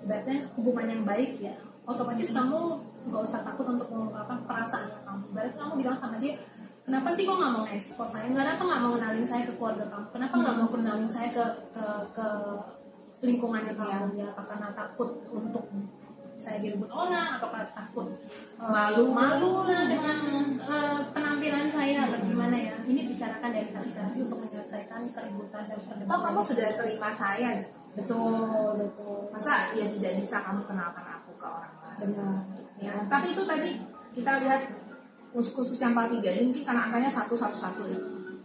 ibaratnya 0.00 0.48
hubungan 0.56 0.86
yang 0.88 1.02
baik 1.04 1.36
ya 1.36 1.52
otomatis 1.84 2.32
kamu 2.32 2.80
nggak 3.08 3.22
usah 3.24 3.40
takut 3.44 3.68
untuk 3.68 3.88
mengungkapkan 3.92 4.40
perasaannya 4.48 5.00
kamu. 5.04 5.24
Berarti 5.36 5.56
kamu 5.60 5.72
bilang 5.80 5.96
sama 6.00 6.16
dia 6.16 6.36
kenapa 6.88 7.08
sih 7.12 7.28
kok 7.28 7.36
nggak 7.36 7.52
mau 7.52 7.66
ekspos 7.68 8.08
saya? 8.16 8.26
Kenapa 8.32 8.62
nggak 8.64 8.80
mau 8.80 8.92
kenalin 8.96 9.26
saya 9.28 9.42
ke 9.44 9.52
keluarga 9.60 9.84
kamu. 9.92 10.06
Kenapa 10.08 10.34
nggak 10.40 10.56
mau 10.56 10.68
kenalin 10.72 11.08
saya 11.08 11.28
ke 11.28 11.44
ke, 11.76 11.84
ke 12.16 12.26
lingkungannya 13.20 13.74
kamu? 13.76 14.16
Ya 14.16 14.26
apa 14.32 14.42
karena 14.48 14.68
takut 14.72 15.20
untuk 15.28 15.68
saya 16.38 16.62
direbut 16.62 16.88
orang 16.94 17.34
atau 17.34 17.50
karena 17.50 17.66
takut 17.74 18.06
uh, 18.62 18.70
Malu. 18.70 19.10
malu 19.10 19.66
lah 19.66 19.90
dengan 19.90 20.16
uh, 20.64 21.02
penampilan 21.12 21.68
saya 21.68 22.08
atau 22.08 22.18
gimana 22.24 22.56
ya? 22.56 22.74
Ini 22.88 23.10
bicarakan 23.12 23.50
dari 23.52 23.68
ke 23.68 23.78
hati 24.00 24.18
untuk 24.24 24.38
menyelesaikan 24.48 25.00
keributan 25.12 25.62
dan 25.68 25.78
perdebatan. 25.84 26.14
Oh 26.14 26.20
kamu 26.24 26.40
sudah 26.40 26.68
terima 26.72 27.10
saya 27.12 27.60
betul 27.92 28.80
betul. 28.80 29.28
Masa 29.34 29.76
ya 29.76 29.84
tidak 29.92 30.12
bisa 30.24 30.40
kamu 30.40 30.62
kenalkan 30.64 31.04
aku 31.04 31.30
ke 31.36 31.46
orang 31.46 31.74
lain? 31.84 31.98
Benar. 32.00 32.40
Ya 32.80 32.94
tapi 33.12 33.26
itu 33.36 33.42
tadi 33.44 33.70
kita 34.14 34.32
lihat 34.40 34.87
khusus, 35.38 35.54
khusus 35.54 35.78
yang 35.78 35.94
part 35.94 36.10
tiga. 36.10 36.34
Ini 36.34 36.50
mungkin 36.50 36.64
karena 36.66 36.90
angkanya 36.90 37.06
satu 37.06 37.38
satu 37.38 37.54
satu 37.54 37.86
ya. 37.86 37.98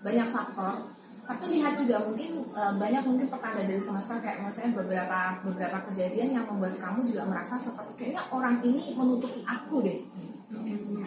Banyak 0.05 0.29
faktor. 0.29 0.93
Tapi 1.23 1.43
lihat 1.55 1.79
juga 1.79 2.03
mungkin 2.03 2.45
e, 2.51 2.61
banyak 2.77 3.03
mungkin 3.07 3.31
pertanda 3.31 3.63
dari 3.63 3.79
semesta 3.79 4.19
kayak 4.19 4.43
misalnya 4.43 4.83
beberapa 4.83 5.19
beberapa 5.41 5.77
kejadian 5.89 6.35
yang 6.35 6.45
membuat 6.45 6.75
kamu 6.77 7.07
juga 7.07 7.23
merasa 7.25 7.55
seperti 7.55 7.91
kayaknya 7.95 8.21
orang 8.29 8.59
ini 8.61 8.93
menutupi 8.93 9.41
aku 9.47 9.81
deh. 9.81 10.03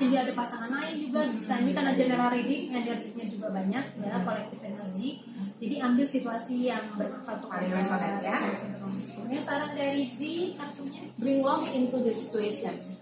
Jadi 0.01 0.15
ada 0.19 0.33
pasangan 0.35 0.73
lain 0.73 0.97
juga. 1.07 1.21
Bisa 1.31 1.61
ini 1.63 1.71
karena 1.71 1.93
general 1.95 2.33
reading 2.35 2.75
energinya 2.75 3.25
juga 3.31 3.47
banyak 3.55 3.85
ya 4.03 4.17
kolektif 4.27 4.61
energi 4.67 5.09
jadi 5.57 5.81
ambil 5.81 6.05
situasi 6.05 6.69
yang 6.69 6.85
bermanfaat 7.01 7.41
untuk 7.41 7.57
resonate, 7.57 8.29
ya. 8.29 8.37
Ini 9.25 9.41
saran 9.41 9.73
dari 9.73 10.05
Z 10.05 10.21
kartunya? 10.61 11.03
Bring 11.17 11.41
love 11.41 11.65
into 11.73 11.97
the 12.05 12.13
situation 12.13 12.96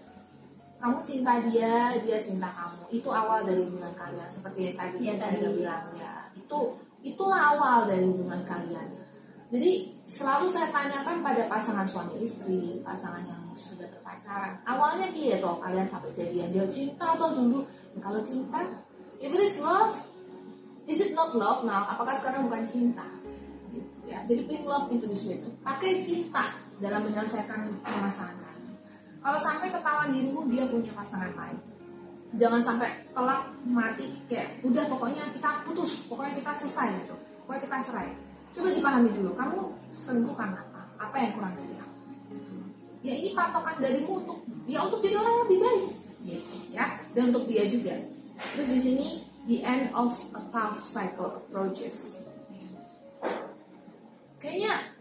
kamu 0.85 1.01
cinta 1.01 1.41
dia 1.49 1.97
dia 2.05 2.17
cinta 2.21 2.45
kamu. 2.53 2.85
Itu 2.93 3.09
awal 3.09 3.41
dari 3.41 3.65
hubungan 3.65 3.89
kalian. 3.97 4.29
Seperti 4.29 4.69
yang 4.69 4.77
tadi 4.77 4.95
Iya, 5.01 5.13
saya 5.17 5.41
tadi. 5.41 5.57
bilang 5.57 5.85
ya. 5.97 6.13
Itu 6.37 6.77
itulah 7.01 7.57
awal 7.57 7.89
dari 7.89 8.05
hubungan 8.05 8.45
kalian. 8.45 8.93
Jadi 9.49 9.97
selalu 10.05 10.45
saya 10.45 10.69
tanyakan 10.69 11.25
pada 11.25 11.49
pasangan 11.49 11.89
suami 11.89 12.21
istri 12.21 12.85
pasangan 12.85 13.25
yang 13.25 13.41
sudah 13.57 13.89
berpacaran. 13.89 14.61
Awalnya 14.61 15.09
dia 15.09 15.41
tuh 15.41 15.57
kalian 15.57 15.89
sampai 15.89 16.13
jadian. 16.13 16.53
Dia 16.53 16.69
cinta 16.69 17.17
atau 17.17 17.33
dulu. 17.33 17.65
Ya, 17.97 18.05
kalau 18.05 18.21
cinta 18.21 18.61
if 19.17 19.33
it 19.33 19.41
is 19.41 19.57
love 19.57 19.97
is 20.85 21.01
it 21.01 21.17
not 21.17 21.33
love 21.33 21.65
now? 21.65 21.81
Apakah 21.97 22.13
sekarang 22.21 22.45
bukan 22.45 22.61
cinta? 22.61 23.09
Gitu 23.73 24.05
ya. 24.05 24.21
Jadi 24.29 24.45
bring 24.45 24.69
love 24.69 24.85
into 24.93 25.09
the 25.09 25.17
situation 25.17 25.49
pakai 25.65 26.05
cinta 26.05 26.53
dalam 26.77 27.09
menyelesaikan 27.09 27.73
permasalahan 27.81 28.44
kalau 29.25 29.41
sampai 29.41 29.73
ketahuan 29.73 30.13
dirimu 30.13 30.45
dia 30.53 30.69
punya 30.69 30.93
pasangan 30.93 31.33
lain. 31.33 31.57
Jangan 32.37 32.61
sampai 32.61 32.93
telak 33.09 33.41
mati 33.65 34.21
kayak 34.29 34.61
udah 34.61 34.85
pokoknya 34.85 35.25
kita 35.33 35.65
putus 35.65 36.05
pokoknya 36.05 36.37
kita 36.37 36.53
selesai 36.53 36.93
gitu. 37.01 37.17
Pokoknya 37.41 37.61
kita 37.65 37.75
cerai. 37.89 38.09
Coba 38.53 38.69
dipahami 38.69 39.09
dulu 39.17 39.33
kamu 39.33 39.61
selingkuh 39.97 40.37
karena 40.37 40.61
apa? 40.61 40.81
Apa 41.09 41.15
yang 41.17 41.31
kurang 41.33 41.57
dari 41.57 41.73
aku? 41.73 41.97
Ya 43.01 43.13
ini 43.17 43.33
patokan 43.33 43.81
darimu 43.81 44.13
untuk 44.21 44.37
ya 44.69 44.85
untuk 44.85 45.01
jadi 45.01 45.17
orang 45.17 45.35
lebih 45.49 45.57
baik 45.57 45.85
gitu 46.29 46.55
ya. 46.69 46.85
Dan 47.17 47.33
untuk 47.33 47.49
dia 47.49 47.65
juga. 47.65 47.97
Terus 48.53 48.69
di 48.77 48.79
sini 48.85 49.07
the 49.49 49.65
end 49.65 49.89
of 49.97 50.13
a 50.37 50.41
tough 50.53 50.85
cycle 50.85 51.41
approaches. 51.41 52.29
Kayaknya 54.37 54.93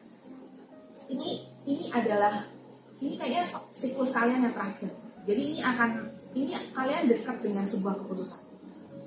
ini 1.12 1.44
ini 1.68 1.92
adalah 1.92 2.53
ini 3.02 3.14
kayaknya 3.18 3.42
siklus 3.74 4.14
kalian 4.14 4.46
yang 4.46 4.54
terakhir. 4.54 4.90
Jadi 5.24 5.40
ini 5.54 5.60
akan 5.64 5.90
ini 6.34 6.54
kalian 6.74 7.10
dekat 7.10 7.36
dengan 7.40 7.64
sebuah 7.64 7.94
keputusan. 8.04 8.42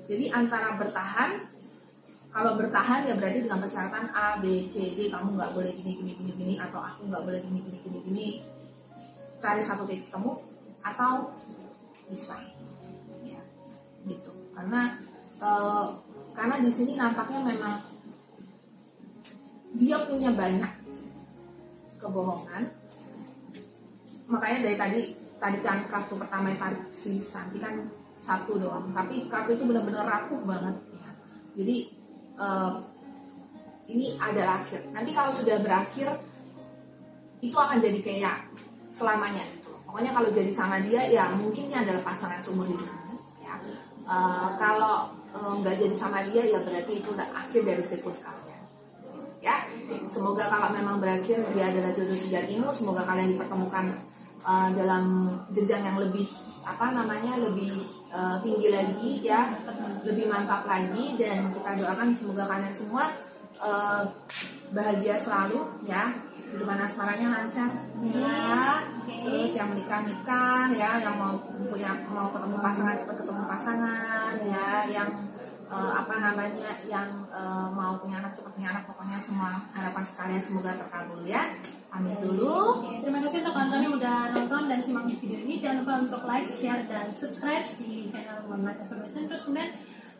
Jadi 0.08 0.32
antara 0.32 0.76
bertahan 0.80 1.44
kalau 2.28 2.60
bertahan 2.60 3.08
ya 3.08 3.16
berarti 3.16 3.44
dengan 3.44 3.60
persyaratan 3.60 4.12
A 4.12 4.36
B 4.40 4.68
C 4.68 4.96
D 4.96 5.08
kamu 5.08 5.36
nggak 5.36 5.52
boleh 5.56 5.72
gini 5.76 5.96
gini 5.96 6.12
gini 6.16 6.32
gini 6.36 6.54
atau 6.60 6.80
aku 6.80 7.08
nggak 7.08 7.24
boleh 7.24 7.40
gini 7.40 7.58
gini 7.64 7.78
gini 7.84 7.98
gini. 8.04 8.26
Cari 9.40 9.62
satu 9.64 9.88
titik 9.88 10.12
temu 10.12 10.40
atau 10.84 11.32
bisa. 12.08 12.36
Ya 13.24 13.40
gitu. 14.08 14.32
Karena 14.56 14.96
eh, 15.40 15.86
karena 16.36 16.54
di 16.60 16.70
sini 16.72 16.96
nampaknya 16.96 17.40
memang 17.44 17.76
dia 19.76 20.00
punya 20.08 20.32
banyak 20.32 20.72
kebohongan 22.00 22.64
makanya 24.28 24.58
dari 24.68 24.76
tadi 24.76 25.00
tadi 25.40 25.58
kan 25.64 25.78
kartu 25.88 26.14
pertama 26.20 26.52
yang 26.52 26.60
tarik 26.60 26.82
si 26.92 27.16
Santi 27.22 27.56
kan 27.56 27.74
satu 28.18 28.58
doang. 28.58 28.90
Tapi 28.92 29.30
kartu 29.30 29.54
itu 29.56 29.64
benar-benar 29.64 30.04
rapuh 30.04 30.42
banget 30.44 30.76
ya. 30.92 31.10
Jadi 31.58 31.76
eh, 32.38 32.72
ini 33.88 34.18
adalah 34.20 34.60
akhir. 34.60 34.92
Nanti 34.92 35.10
kalau 35.16 35.32
sudah 35.32 35.56
berakhir 35.62 36.12
itu 37.38 37.54
akan 37.54 37.78
jadi 37.78 37.98
kayak 38.02 38.36
selamanya 38.90 39.46
gitu. 39.56 39.72
Pokoknya 39.86 40.12
kalau 40.12 40.28
jadi 40.28 40.52
sama 40.52 40.82
dia 40.84 41.06
ya 41.08 41.32
mungkin 41.32 41.70
ini 41.70 41.76
adalah 41.78 42.02
pasangan 42.04 42.42
seumur 42.42 42.68
hidupmu 42.68 43.16
ya. 43.40 43.54
Eh, 44.04 44.48
kalau 44.58 45.14
eh, 45.32 45.52
nggak 45.62 45.76
jadi 45.78 45.94
sama 45.96 46.26
dia 46.28 46.42
ya 46.44 46.58
berarti 46.60 46.92
itu 47.00 47.08
udah 47.14 47.28
akhir 47.32 47.62
dari 47.64 47.84
siklus 47.86 48.20
kalian. 48.20 48.62
Ya 49.38 49.62
semoga 50.10 50.50
kalau 50.50 50.74
memang 50.74 50.98
berakhir 50.98 51.38
dia 51.54 51.70
adalah 51.70 51.94
jodoh 51.94 52.18
sejatimu 52.18 52.74
semoga 52.74 53.06
kalian 53.06 53.38
dipertemukan 53.38 54.07
uh, 54.48 54.68
dalam 54.72 55.36
jenjang 55.52 55.84
yang 55.84 55.98
lebih 56.00 56.24
apa 56.64 56.92
namanya 56.92 57.36
lebih 57.36 57.84
uh, 58.08 58.40
tinggi 58.40 58.72
lagi 58.72 59.10
ya. 59.20 59.52
Lebih 60.08 60.32
mantap 60.32 60.64
lagi 60.64 61.20
dan 61.20 61.52
kita 61.52 61.70
doakan 61.76 62.08
semoga 62.16 62.48
kalian 62.48 62.72
semua 62.72 63.12
uh, 63.60 64.08
bahagia 64.72 65.20
selalu 65.20 65.60
ya. 65.84 66.16
Hubungan 66.48 66.80
asmaranya 66.80 67.28
lancar 67.28 67.68
ya. 68.08 68.80
Terus 69.04 69.52
yang 69.52 69.68
menikah 69.76 70.00
nikah 70.00 70.72
ya 70.72 70.96
yang 70.96 71.20
mau 71.20 71.36
punya 71.68 71.92
mau 72.08 72.32
ketemu 72.32 72.56
pasangan 72.56 72.96
cepat 72.96 73.16
ketemu 73.20 73.42
pasangan 73.44 74.34
ya. 74.48 74.68
Yang 74.88 75.08
eh, 75.68 75.92
apa 75.94 76.14
namanya 76.16 76.70
yang 76.88 77.08
eh, 77.28 77.68
mau 77.72 78.00
punya 78.00 78.24
anak 78.24 78.32
cepat 78.34 78.52
punya 78.56 78.68
anak 78.72 78.84
pokoknya 78.88 79.18
semua 79.20 79.60
harapan 79.76 80.04
sekalian 80.04 80.42
semoga 80.42 80.72
terkabul 80.76 81.22
ya 81.28 81.44
pamit 81.88 82.20
dulu 82.20 82.84
terima 83.00 83.24
kasih 83.24 83.40
untuk 83.40 83.54
kawan-kawan 83.56 83.84
yang 83.84 83.94
udah 83.96 84.18
nonton 84.36 84.62
dan 84.68 84.80
simak 84.84 85.04
di 85.08 85.14
video 85.16 85.38
ini. 85.44 85.54
Jangan 85.60 85.76
lupa 85.84 85.94
untuk 86.04 86.22
like, 86.28 86.48
share, 86.48 86.82
dan 86.88 87.06
subscribe 87.08 87.64
di 87.80 88.08
channel 88.12 88.44
Moonlight 88.48 88.80
Affirmation. 88.84 89.28
Terus 89.28 89.42
kemudian 89.48 89.70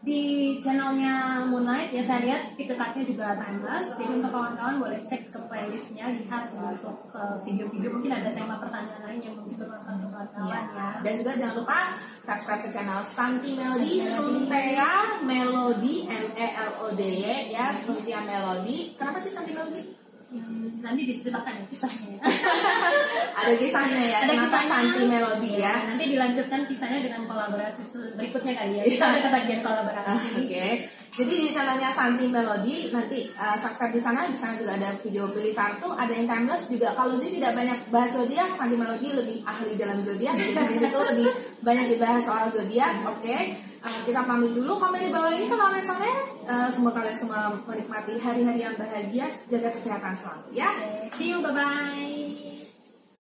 di 0.02 0.54
channelnya 0.62 1.42
Moonlight 1.50 1.90
ya 1.90 2.02
saya 2.06 2.20
lihat 2.22 2.42
cardnya 2.78 3.04
juga 3.04 3.34
timeless. 3.34 3.98
Jadi 3.98 4.12
untuk 4.22 4.30
kawan-kawan 4.30 4.76
boleh 4.78 5.00
cek 5.02 5.34
ke 5.34 5.38
playlistnya, 5.50 6.14
lihat 6.14 6.54
untuk 6.54 7.10
uh, 7.12 7.36
video-video 7.42 7.90
mungkin 7.90 8.12
ada 8.14 8.30
tema 8.30 8.62
pertanyaan 8.62 9.02
lain 9.02 9.20
yang 9.20 9.34
mungkin 9.34 9.58
bermanfaat 9.58 9.98
untuk 9.98 10.10
kawan-kawan 10.14 10.64
ya. 10.74 10.88
dan 11.02 11.12
juga 11.18 11.30
jangan 11.34 11.54
lupa 11.58 11.78
subscribe 12.22 12.62
ke 12.62 12.70
channel 12.70 13.00
Santi 13.02 13.50
Melody 13.56 13.94
Suntea 14.04 14.94
Melody 15.24 15.94
M 16.06 16.26
E 16.36 16.48
L 16.54 16.72
O 16.84 16.86
D 16.94 17.02
Y 17.02 17.54
ya 17.54 17.74
Suntia 17.74 18.20
Melody 18.22 18.94
kenapa 18.94 19.18
sih 19.24 19.32
Santi 19.34 19.52
Melody 19.56 20.07
Hmm, 20.28 20.84
nanti 20.84 21.08
diceritakan 21.08 21.56
ya 21.56 21.64
kisahnya. 21.72 22.20
Ada 23.40 23.52
kisahnya 23.56 24.02
ya. 24.12 24.16
Ada 24.20 24.32
Kenapa 24.36 24.60
kisahnya. 24.60 24.68
Santi 24.68 25.02
Melodi 25.08 25.50
ya? 25.56 25.74
Nanti 25.88 26.04
dilanjutkan 26.04 26.60
kisahnya 26.68 27.00
dengan 27.00 27.24
kolaborasi 27.24 27.80
berikutnya 28.12 28.52
kali 28.52 28.72
ya. 28.76 28.82
Iya. 28.84 28.92
Kita 28.92 29.04
ada 29.08 29.20
ketagihan 29.24 29.58
Ah, 29.58 29.64
kolaborasi. 29.64 30.28
Oke. 30.44 30.66
Jadi 31.18 31.32
di 31.34 31.48
channelnya 31.50 31.90
Santi 31.96 32.26
Melodi 32.28 32.76
nanti 32.92 33.24
uh, 33.40 33.56
subscribe 33.56 33.96
di 33.96 34.02
sana. 34.04 34.28
Di 34.28 34.36
sana 34.36 34.52
juga 34.60 34.76
ada 34.76 34.92
video 35.00 35.32
pilih 35.32 35.56
kartu, 35.56 35.88
ada 35.96 36.12
yang 36.12 36.28
timeless 36.28 36.68
juga. 36.68 36.92
Kalau 36.92 37.16
sih 37.16 37.32
tidak 37.32 37.56
banyak 37.56 37.78
bahas 37.88 38.12
zodiak, 38.12 38.52
Santi 38.52 38.76
Melodi 38.76 39.08
lebih 39.16 39.40
ahli 39.48 39.80
dalam 39.80 40.04
zodiak. 40.04 40.36
Jadi 40.36 40.52
di 40.52 40.76
situ 40.76 40.98
lebih 41.08 41.28
banyak 41.64 41.86
dibahas 41.96 42.20
soal 42.20 42.52
zodiak. 42.52 43.00
Oke. 43.08 43.56
Uh, 43.78 44.00
kita 44.04 44.26
pamit 44.26 44.50
dulu. 44.52 44.74
Komen 44.76 44.98
di 44.98 45.10
bawah 45.14 45.30
ini 45.30 45.46
kalau 45.46 45.70
misalnya 45.70 46.14
uh, 46.50 46.68
semoga 46.74 47.02
kalian 47.02 47.18
semua 47.18 47.54
menikmati 47.62 48.18
hari-hari 48.18 48.60
yang 48.66 48.74
bahagia, 48.74 49.26
jaga 49.46 49.70
kesehatan 49.70 50.14
selalu 50.18 50.46
ya. 50.50 50.70
See 51.14 51.30
you, 51.30 51.38
bye 51.38 51.54
bye. 51.54 52.27